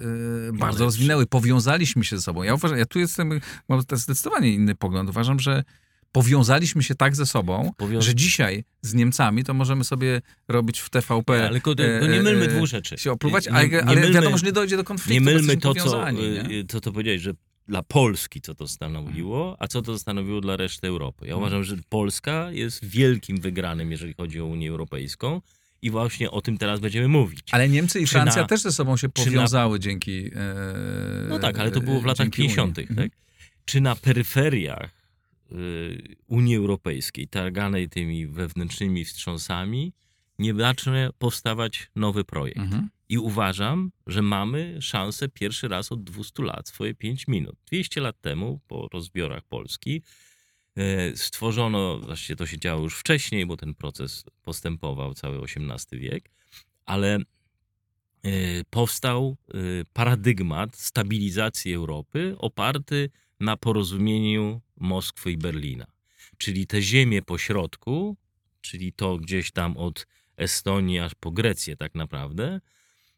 [0.53, 2.43] bardzo ale- rozwinęły, powiązaliśmy się ze sobą.
[2.43, 5.09] Ja uważam, ja tu jestem, mam zdecydowanie inny pogląd.
[5.09, 5.63] Uważam, że
[6.11, 11.33] powiązaliśmy się tak ze sobą, że dzisiaj z Niemcami to możemy sobie robić w TVP.
[11.41, 12.97] ale tylko, to, e, to nie mylmy dwóch rzeczy.
[12.97, 15.13] się opluwać, Nie- ale, nie ale mylmy- wiadomo, że nie dojdzie do konfliktu.
[15.13, 16.65] Nie mylmy to, co, nie?
[16.67, 17.33] co to powiedziałeś, że
[17.68, 21.28] dla Polski co to stanowiło, a co to stanowiło dla reszty Europy.
[21.28, 21.41] Ja Mhm.
[21.41, 25.41] uważam, że Polska jest wielkim wygranym, jeżeli chodzi o Unię Europejską
[25.82, 27.39] i właśnie o tym teraz będziemy mówić.
[27.51, 30.26] Ale Niemcy i Francja na- też ze sobą się czy na- powiązały dzięki.
[30.28, 30.30] E,
[31.30, 32.55] No tak, ale to było w latach dzięki Unii.
[32.55, 32.80] 50.
[32.80, 33.09] Mhm.
[33.09, 33.20] Tak?
[33.65, 34.91] Czy na peryferiach
[35.51, 39.93] y, Unii Europejskiej, targanej tymi wewnętrznymi wstrząsami,
[40.39, 42.59] nie zacznie powstawać nowy projekt?
[42.59, 42.89] Mhm.
[43.09, 47.55] I uważam, że mamy szansę pierwszy raz od 200 lat, swoje 5 minut.
[47.71, 50.01] 200 lat temu, po rozbiorach Polski,
[50.75, 56.31] e, stworzono, właściwie to się działo już wcześniej, bo ten proces postępował cały XVIII wiek,
[56.85, 57.19] ale e,
[58.69, 59.57] powstał e,
[59.93, 63.09] paradygmat stabilizacji Europy oparty
[63.39, 65.85] na porozumieniu Moskwy i Berlina.
[66.38, 68.17] Czyli te ziemie po środku,
[68.61, 70.07] czyli to gdzieś tam od
[70.38, 72.59] Estonii aż po Grecję tak naprawdę,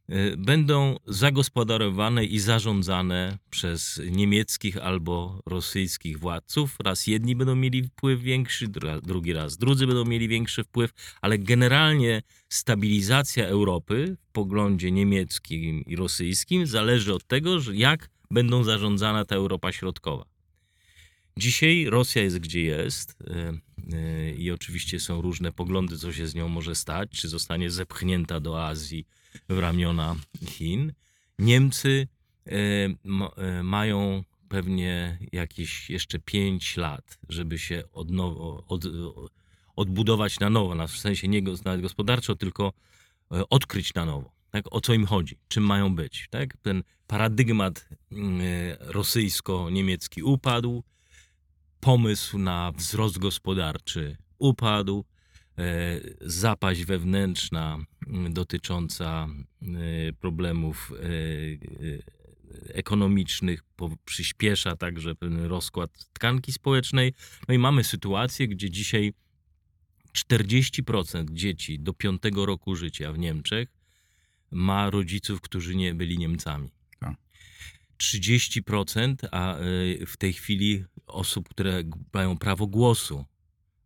[0.09, 6.78] y, będą zagospodarowane i zarządzane przez niemieckich albo rosyjskich władców.
[6.84, 8.67] Raz jedni będą mieli wpływ większy,
[9.03, 10.91] drugi raz drudzy będą mieli większy wpływ,
[11.22, 19.26] ale generalnie stabilizacja Europy w poglądzie niemieckim i rosyjskim zależy od tego, jak będą zarządzana
[19.26, 20.39] ta Europa Środkowa.
[21.40, 23.54] Dzisiaj Rosja jest gdzie jest e,
[23.94, 28.40] e, i oczywiście są różne poglądy, co się z nią może stać, czy zostanie zepchnięta
[28.40, 29.08] do Azji
[29.50, 30.16] w ramiona
[30.46, 30.94] Chin.
[31.40, 32.08] Niemcy
[32.46, 38.84] e, mają pewnie jakieś jeszcze 5 lat, żeby się od nowo, od,
[39.76, 42.74] odbudować na nowo, w sensie nie nawet gospodarczo, tylko
[43.30, 44.32] odkryć na nowo.
[44.52, 44.66] Tak?
[44.72, 45.38] O co im chodzi?
[45.48, 46.28] Czym mają być?
[46.30, 46.58] Tak?
[46.58, 48.42] Ten paradygmat mm,
[48.80, 50.84] rosyjsko-niemiecki upadł,
[51.80, 55.05] pomysł na wzrost gospodarczy upadł,
[55.57, 57.77] e, zapaść wewnętrzna
[58.30, 59.27] dotycząca
[59.61, 62.19] e, problemów e,
[62.73, 63.63] ekonomicznych
[64.05, 67.13] przyspiesza także pewien rozkład tkanki społecznej.
[67.47, 69.13] No i mamy sytuację, gdzie dzisiaj
[70.17, 73.69] 40% dzieci do 5 roku życia w Niemczech
[74.51, 76.69] ma rodziców, którzy nie byli Niemcami.
[78.04, 79.56] 30%, a
[80.08, 81.84] w tej chwili osób, które
[82.14, 83.26] mają prawo głosu,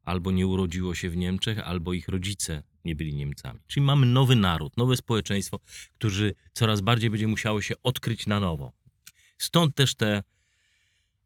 [0.03, 3.59] albo nie urodziło się w Niemczech, albo ich rodzice nie byli Niemcami.
[3.67, 5.59] Czyli mamy nowy naród, nowe społeczeństwo,
[5.93, 8.71] którzy coraz bardziej będzie musiało się odkryć na nowo.
[9.37, 10.23] Stąd też te,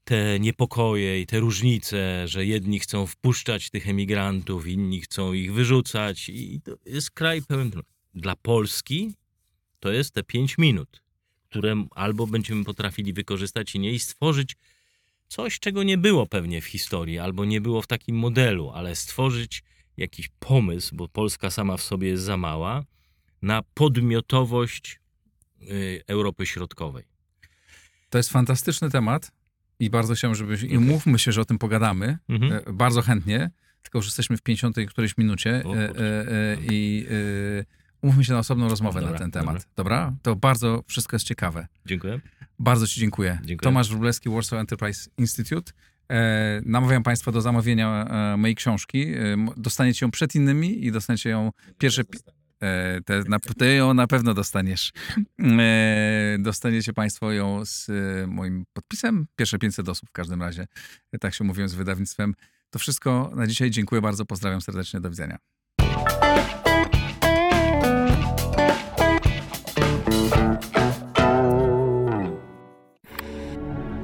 [0.04, 6.30] te niepokoje i te różnice, że jedni chcą wpuszczać tych emigrantów, inni chcą ich wyrzucać.
[6.30, 7.72] I to jest kraj pełen.
[8.14, 9.14] Dla Polski
[9.80, 11.02] to jest te pięć minut,
[11.50, 14.56] które albo będziemy potrafili wykorzystać i nie i stworzyć
[15.28, 19.64] coś, czego nie było pewnie w historii, albo nie było w takim modelu, ale stworzyć
[19.98, 22.84] jakiś pomysł, bo Polska sama w sobie jest za mała,
[23.41, 25.00] na podmiotowość
[25.62, 27.04] y, Europy Środkowej.
[28.10, 29.32] To jest fantastyczny temat
[29.80, 30.76] i bardzo chciałbym, żebyś, okay.
[30.76, 32.54] i mówmy się, że o tym pogadamy, mhm.
[32.54, 37.08] E, bardzo chętnie, tylko już jesteśmy w 50 którejś minucie o, e, e, i
[38.02, 39.56] umówmy się na osobną rozmowę dobra, na ten temat.
[39.56, 39.66] Dobra.
[39.76, 40.14] dobra?
[40.22, 41.68] To bardzo wszystko jest ciekawe.
[41.86, 42.20] Dziękuję.
[42.60, 43.39] Bardzo Ci dziękuję.
[43.43, 43.64] dziękuję.
[43.64, 45.72] Tomasz Wróblewski, Warsaw Enterprise Institute.
[46.12, 49.08] E, namawiam Państwa do zamawienia e, mojej książki.
[49.08, 52.04] E, dostaniecie ją przed innymi i dostaniecie ją pierwsze...
[52.62, 54.91] E, te, na, ty ją na pewno dostaniesz.
[55.60, 59.28] E, dostaniecie Państwo ją z e, moim podpisem.
[59.36, 60.68] Pierwsze 500 osób w każdym razie.
[61.20, 62.34] tak się mówią z wydawnictwem.
[62.70, 63.72] To wszystko na dzisiaj.
[63.72, 64.26] Dziękuję bardzo.
[64.26, 65.00] Pozdrawiam serdecznie.
[65.00, 65.38] Do widzenia.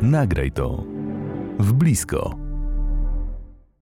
[0.04, 0.84] Nagraj to
[1.60, 2.43] w blisko.